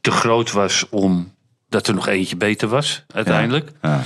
[0.00, 1.34] te groot was om
[1.68, 3.70] dat er nog eentje beter was, uiteindelijk.
[3.82, 4.02] Ja.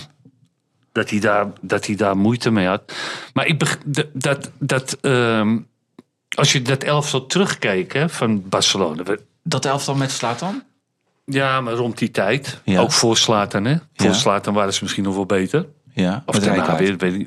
[0.92, 2.92] Dat, hij daar, dat hij daar moeite mee had.
[3.32, 3.78] Maar ik beg-
[4.12, 5.58] dat, dat, ehm,
[6.36, 9.02] als je dat elftal terugkijkt hè, van Barcelona.
[9.42, 10.62] Dat elftal met Slatan?
[11.24, 12.60] Ja, maar rond die tijd.
[12.64, 12.80] Ja.
[12.80, 13.76] Ook voor Slatan, hè?
[13.94, 14.12] Voor Ja.
[14.12, 15.66] Slatan waren ze misschien nog wel beter.
[15.92, 16.22] Ja.
[16.26, 17.26] Of met daarna weer.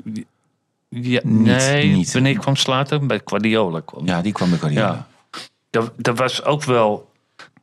[0.90, 2.12] Ja, nee, niet.
[2.12, 3.06] wanneer kwam Slatan?
[3.06, 4.06] Bij Guardiola kwam.
[4.06, 4.86] Ja, die kwam met Guardiola.
[4.86, 5.06] Ja.
[5.70, 7.12] Er, er was ook wel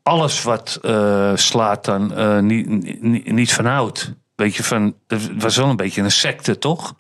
[0.04, 2.68] alles wat eh Slatan eh niet,
[3.02, 4.14] niet, niet van houdt.
[4.36, 6.96] Weet je, van, het was wel een beetje een secte, toch?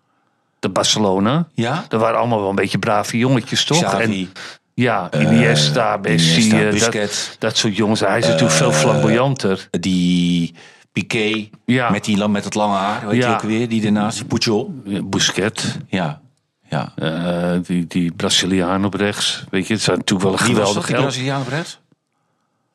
[0.59, 1.47] De Barcelona.
[1.53, 1.85] Ja?
[1.89, 3.83] Er waren allemaal wel een beetje brave jongetjes, toch?
[3.83, 4.31] Xavi, En,
[4.73, 7.99] ja, Iniesta, Messi, Iniesta, eh, dat, dat soort jongens.
[7.99, 9.67] Hij is natuurlijk veel flamboyanter.
[9.71, 10.55] die
[11.01, 11.89] Piqué Ja.
[11.89, 13.33] met, die, met dat lange haar, weet je Ja.
[13.33, 14.81] ook weer, die daarnaast, Pujol.
[15.03, 16.21] Busquets, Ja,
[16.69, 16.91] ja.
[16.95, 19.43] eh, die, die Braziliaan op rechts.
[19.49, 20.95] Weet je, het zijn natuurlijk wel een Wie was dat, geweldig die.
[20.95, 21.79] Braziliaan op rechts?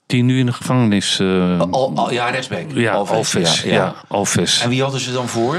[0.07, 1.19] Die nu in de gevangenis...
[1.21, 2.65] eh, Al, al- ja, rechtsback.
[2.75, 3.63] ja, Alves, Alves.
[3.63, 4.61] Ja, Alves.
[4.61, 5.57] En wie hadden ze dan voor?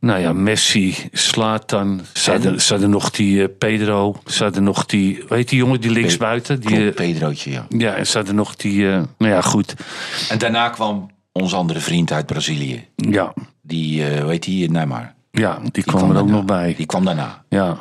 [0.00, 2.00] Nou ja, Messi, Slatan.
[2.24, 4.16] Hadden, ze hadden nog die eh, Pedro.
[4.26, 6.60] Ze hadden nog die, weet die jongen, die linksbuiten.
[6.60, 7.66] Die, Klopt, eh, Pedrootje, ja.
[7.68, 9.74] ja, en ze hadden nog die, eh, nou ja, goed.
[10.28, 12.88] En daarna kwam onze andere vriend uit Brazilië.
[12.96, 15.14] Ja, Die, eh weet die, Neymar.
[15.30, 16.74] Ja, die, kwam er ook nog bij.
[16.76, 17.44] Die kwam daarna.
[17.48, 17.78] Ja,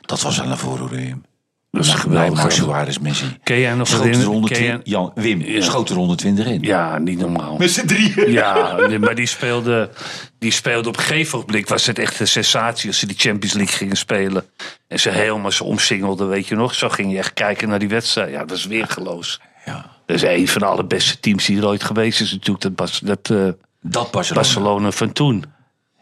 [0.00, 1.24] Dat was wel een voorhoede, Wim.
[1.70, 2.52] dat is Bij geweldig.
[2.52, 3.36] Suarez Messi.
[3.42, 5.12] Ken jij nog Schoot er herinneren- 120, ken jij- Jan,
[5.54, 6.62] Wim, schoot er 120 in.
[6.62, 7.56] Ja, niet normaal.
[7.56, 8.30] Met z'n drieën.
[8.32, 9.90] Ja, nee, maar die speelde,
[10.38, 11.68] die speelde op een gegeven ogenblik.
[11.68, 14.44] Was het echt een sensatie als ze die Champions League gingen spelen.
[14.88, 16.74] En ze helemaal zo omsingelden, weet je nog.
[16.74, 18.30] Zo ging je echt kijken naar die wedstrijd.
[18.30, 19.40] Ja, dat is weergeloos.
[19.64, 19.92] Ja.
[20.06, 22.60] Dat is een van de allerbeste teams die er ooit geweest is natuurlijk.
[22.62, 23.48] Dat, Bas, dat eh,
[23.80, 24.46] Dat Barcelona.
[24.46, 25.44] Barcelona van toen.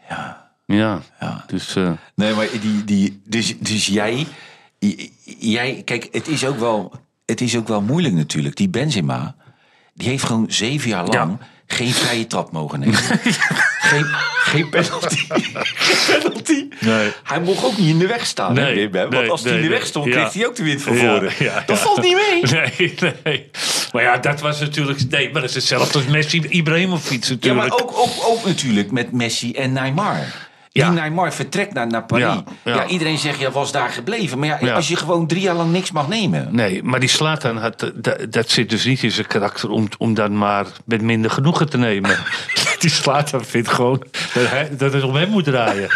[0.09, 0.51] Ja.
[0.65, 1.43] Ja, Ja.
[1.47, 1.75] dus...
[1.75, 4.27] eh, Nee, maar die, die, dus, dus jij,
[5.39, 6.91] jij, kijk, het is, ook wel,
[7.25, 8.55] het is ook wel moeilijk natuurlijk.
[8.55, 9.35] Die Benzema,
[9.93, 12.99] die heeft gewoon zeven jaar lang geen vrije trap mogen nemen.
[13.83, 14.05] geen,
[14.43, 15.25] geen penalty.
[15.27, 16.65] geen penalty.
[16.79, 17.11] Nee.
[17.23, 18.57] Hij mocht ook niet in de weg staan.
[18.57, 18.99] hè, Nee, Wim, hè?
[19.01, 20.39] Want nee, als hij in de weg stond, kreeg Ja.
[20.39, 21.31] hij ook de wind van Ja, voren.
[21.39, 21.83] ja, dat ja.
[21.83, 22.41] valt niet mee.
[22.77, 23.49] Nee, nee.
[23.91, 25.09] Maar ja, dat was natuurlijk...
[25.09, 27.69] Nee, maar dat is hetzelfde als Messi Ibrahimovic Ja, natuurlijk.
[27.69, 30.17] maar ook, ook, ook natuurlijk met Messi en Neymar.
[30.71, 30.91] Die Ja.
[30.91, 32.23] Neymar vertrekt naar, naar Paris.
[32.23, 32.85] Ja, Ja, ja.
[32.87, 34.39] iedereen zegt, ja, was daar gebleven.
[34.39, 34.73] Maar ja, Ja.
[34.73, 36.47] als je gewoon drie jaar lang niks mag nemen.
[36.51, 40.13] Nee, maar die Slatan had, dat, dat zit dus niet in zijn karakter om, om
[40.13, 42.17] dan maar met minder genoegen te nemen.
[42.83, 44.03] die Slatan vindt gewoon
[44.33, 45.89] dat, hij, dat het om hem moet draaien.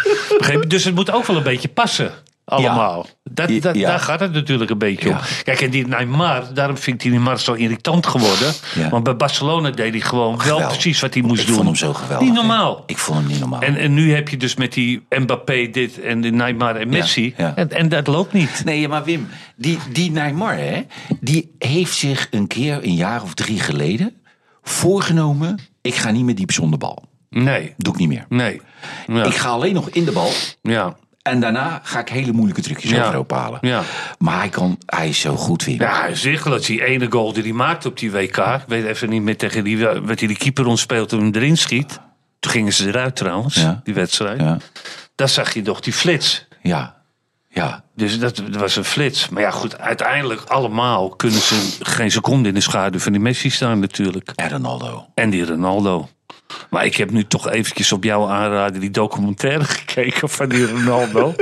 [0.68, 2.12] Dus het moet ook wel een beetje passen.
[2.44, 3.06] Allemaal.
[3.30, 3.88] Dat, dat, Ja.
[3.88, 5.14] Daar gaat het natuurlijk een beetje Ja.
[5.16, 5.22] om.
[5.44, 8.52] Kijk, en die Neymar, daarom vind ik die Neymar zo irritant geworden.
[8.90, 10.68] Want bij Barcelona deed hij gewoon wel Geweldig.
[10.68, 11.54] precies wat hij moest Ik doen.
[11.56, 12.26] vond hem zo geweldig.
[12.26, 12.82] Niet normaal.
[12.86, 13.60] Ik vond hem niet normaal.
[13.60, 17.34] En, en nu heb je dus met die Mbappé dit en de Neymar en Messi.
[17.36, 18.62] En, en dat loopt niet.
[18.64, 20.82] Nee, maar Wim, die, die Neymar, hè,
[21.20, 24.12] die heeft zich een keer, een jaar of drie geleden,
[24.68, 27.02] voorgenomen: ik ga niet meer diep zonder bal.
[27.30, 28.24] Nee, Doe ik niet meer.
[28.28, 28.60] nee.
[29.06, 30.30] Ja, Ik ga alleen nog in de bal.
[30.62, 30.96] ja.
[31.22, 33.02] En daarna ga ik hele moeilijke trucjes Ja.
[33.04, 33.58] overhoop halen.
[33.62, 33.82] Ja.
[34.18, 35.80] Maar hij, kan, hij is zo goed, Wim.
[35.80, 38.36] Ja, Ziegler, die ene goal die hij maakte op die WK.
[38.36, 41.56] Ik weet even niet meer tegen die, wat hij de keeper ontspeelt en hem erin
[41.56, 42.00] schiet.
[42.38, 43.80] Toen gingen ze eruit trouwens, Ja.
[43.84, 44.40] die wedstrijd.
[44.40, 44.58] Ja.
[45.14, 46.46] Daar zag je toch die flits.
[46.62, 46.96] Ja.
[47.48, 47.84] Ja.
[47.94, 49.28] Dus dat, dat was een flits.
[49.28, 53.50] Maar ja, goed, uiteindelijk allemaal kunnen ze geen seconde in de schaduw van die Messi
[53.50, 54.32] staan natuurlijk.
[54.34, 55.06] En Ronaldo.
[55.14, 56.08] En die Ronaldo.
[56.70, 61.34] Maar ik heb nu toch eventjes op jouw aanraden die documentaire gekeken van die Ronaldo.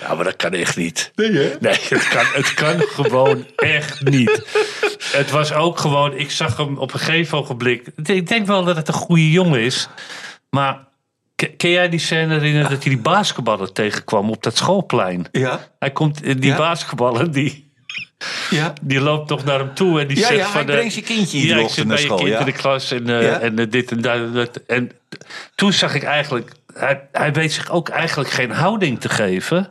[0.00, 1.10] Ja, maar dat kan echt niet.
[1.14, 1.56] Nee, hè?
[1.60, 4.42] Nee, het kan, het kan gewoon echt niet.
[5.12, 7.86] Het was ook gewoon, ik zag hem op een gegeven ogenblik.
[8.02, 9.88] Ik denk wel dat het een goede jongen is.
[10.50, 10.87] Maar
[11.56, 15.26] ken jij die scène herinneren dat hij die basketballer tegenkwam op dat schoolplein?
[15.32, 15.60] Ja.
[15.78, 16.56] Hij komt, die Ja.
[16.56, 17.70] basketballer, die,
[18.50, 18.72] Ja.
[18.82, 20.60] die loopt toch naar hem toe en die Ja, zegt ja, van...
[20.60, 22.38] eh, brengt zijn kindje Ja, iedere ik zit bij je kind ja.
[22.38, 23.38] in de klas en, eh, Ja.
[23.40, 24.60] en eh, dit en dat, en dat.
[24.66, 24.90] En
[25.54, 26.52] toen zag ik eigenlijk...
[26.74, 29.68] Hij, hij weet zich ook eigenlijk geen houding te geven...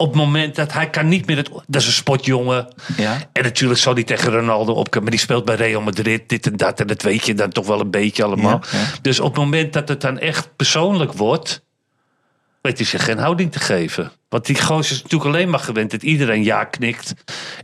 [0.00, 1.36] op het moment dat hij kan niet meer...
[1.36, 2.68] Het, dat is een sportjongen.
[2.96, 3.18] Ja.
[3.32, 5.02] En natuurlijk zal hij tegen Ronaldo opkomen.
[5.02, 6.80] Maar die speelt bij Real Madrid, dit en dat.
[6.80, 8.60] En dat weet je dan toch wel een beetje allemaal.
[8.72, 8.84] Ja, ja.
[9.02, 11.62] Dus op het moment dat het dan echt persoonlijk wordt...
[12.60, 14.12] weet hij zich geen houding te geven.
[14.28, 17.14] Want die gozer is natuurlijk alleen maar gewend dat iedereen ja knikt.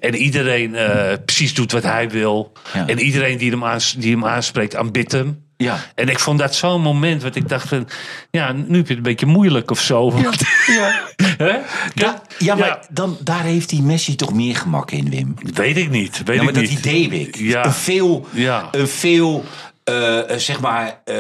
[0.01, 2.53] En iedereen eh, precies doet wat hij wil.
[2.87, 5.45] En iedereen die hem, aans- die hem aanspreekt, aanbidt hem.
[5.57, 5.79] Ja.
[5.95, 7.89] En ik vond dat zo'n moment, wat ik dacht van...
[8.31, 10.11] Ja, nu heb je het een beetje moeilijk of zo.
[10.13, 11.01] Want, Ja.
[11.95, 12.81] Da- ja, maar Ja.
[12.91, 15.35] Dan, daar heeft die Messi toch meer gemak in, Wim.
[15.55, 16.23] Weet ik niet.
[16.25, 16.79] Weet Ja, maar ik dat niet.
[16.79, 17.37] idee heb ik.
[17.37, 17.65] Ja.
[17.65, 18.27] Een veel,
[18.71, 19.45] een veel
[19.85, 21.01] eh, eh, zeg maar...
[21.05, 21.15] eh,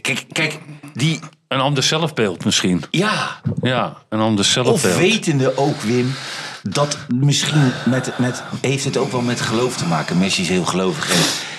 [0.00, 0.58] kijk, kijk,
[0.92, 1.18] die...
[1.48, 2.82] Een ander zelfbeeld misschien.
[2.90, 4.96] Ja, Ja, een ander of zelfbeeld.
[4.96, 6.14] wetende ook, Wim...
[6.70, 10.18] dat misschien met, met, heeft het ook wel met geloof te maken.
[10.18, 11.18] Messi is heel gelovig en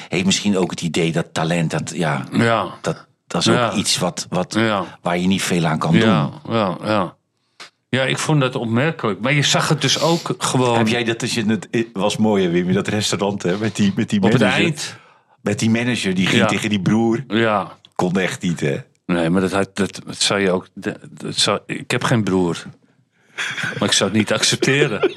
[0.09, 1.71] heeft misschien ook het idee dat talent...
[1.71, 2.67] dat, ja, Ja.
[2.81, 3.73] dat, dat is ook Ja.
[3.73, 4.83] iets wat, wat, Ja.
[5.01, 5.99] waar je niet veel aan kan Ja,
[6.45, 6.55] doen.
[6.55, 7.15] ja, ja.
[7.89, 9.19] Ja, ik vond dat opmerkelijk.
[9.19, 12.17] Maar je zag het dus ook gewoon Heb jij dat als je het het was
[12.17, 14.63] mooi, Wim, in dat restaurant hè, met die, met die op het manager.
[14.63, 14.95] eind.
[15.41, 16.47] Met die manager die ging Ja.
[16.47, 17.23] tegen die broer.
[17.27, 17.71] Ja.
[17.95, 18.77] Kon echt niet, hè?
[19.05, 20.67] Nee, maar dat, had- dat, dat zou je ook...
[20.73, 22.63] Dat, dat zou, ik heb geen broer.
[23.79, 25.13] Maar ik zou het niet accepteren.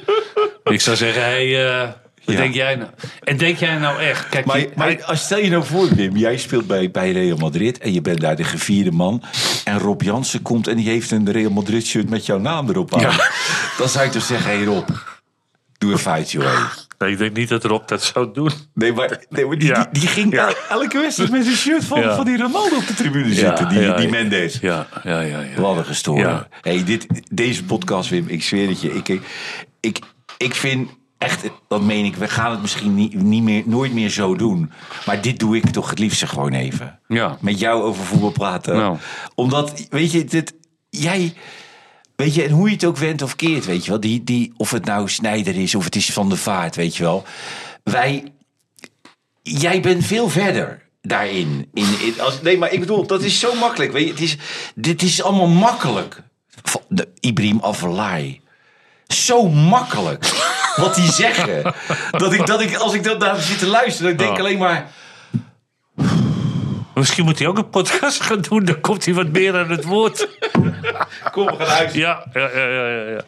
[0.63, 1.87] ik zou zeggen, hey, eh,
[2.25, 2.41] wat Ja.
[2.41, 2.89] denk jij nou?
[3.23, 4.29] En denk jij nou echt...
[4.29, 7.11] Kijk, Maar, je- maar hij- als, stel je nou voor, Wim, jij speelt bij, bij
[7.11, 9.23] Real Madrid en je bent daar de gevierde man.
[9.63, 12.95] En Rob Jansen komt en die heeft een Real Madrid shirt met jouw naam erop
[12.95, 13.15] aan.
[13.77, 14.89] Dan zou ik toch zeggen, hé hey Rob,
[15.77, 16.87] doe een foutje hoor.
[16.99, 18.51] Nee, ik denk niet dat Rob dat zou doen.
[18.73, 19.87] Nee, maar, nee, maar die, Ja.
[19.91, 20.47] die, die ging Ja.
[20.47, 22.15] el- elke wedstrijd met zijn shirt van, Ja.
[22.15, 23.69] van die Ronaldo op de tribune zitten.
[23.69, 24.09] Die, die.
[24.09, 24.57] Mendes.
[24.61, 25.39] Ja, ja, ja.
[25.39, 25.61] ja.
[25.61, 26.21] Wat een gestoorde.
[26.21, 26.47] Ja.
[26.61, 28.93] Hey, dit, deze podcast, Wim, ik zweer het je.
[28.95, 29.21] Ik, ik,
[29.79, 29.99] ik,
[30.37, 34.09] ik vind echt, dat meen ik, we gaan het misschien niet, niet meer, nooit meer
[34.09, 34.71] zo doen.
[35.05, 36.99] Maar dit doe ik toch het liefste gewoon even.
[37.07, 37.37] Ja.
[37.41, 38.75] Met jou over voetbal praten.
[38.75, 38.97] Nou.
[39.35, 40.53] Omdat, weet je, dit,
[40.89, 41.33] jij...
[42.19, 43.99] Weet je, en hoe je het ook went of keert, weet je wel.
[43.99, 47.03] Die, die, of het nou Snijder is of het is Van de Vaart, weet je
[47.03, 47.23] wel.
[47.83, 48.23] Wij...
[49.41, 51.69] Jij bent veel verder daarin.
[51.73, 53.91] In, in, als, nee, maar ik bedoel, dat is zo makkelijk.
[53.91, 54.37] Weet je, het is,
[54.75, 56.21] dit is allemaal makkelijk.
[56.87, 58.41] de Ibrahim Afellay.
[59.07, 60.25] Zo makkelijk
[60.75, 61.63] wat die zeggen.
[62.11, 64.57] Dat ik, dat ik, als ik dat naar zit te luisteren, dan denk ik alleen
[64.57, 64.91] maar...
[66.99, 68.65] Misschien moet hij ook een podcast gaan doen.
[68.65, 70.27] Dan komt hij wat meer aan het woord.
[71.31, 72.65] Kom, we gaan ja, ja, ja.
[72.67, 73.21] ja, ja.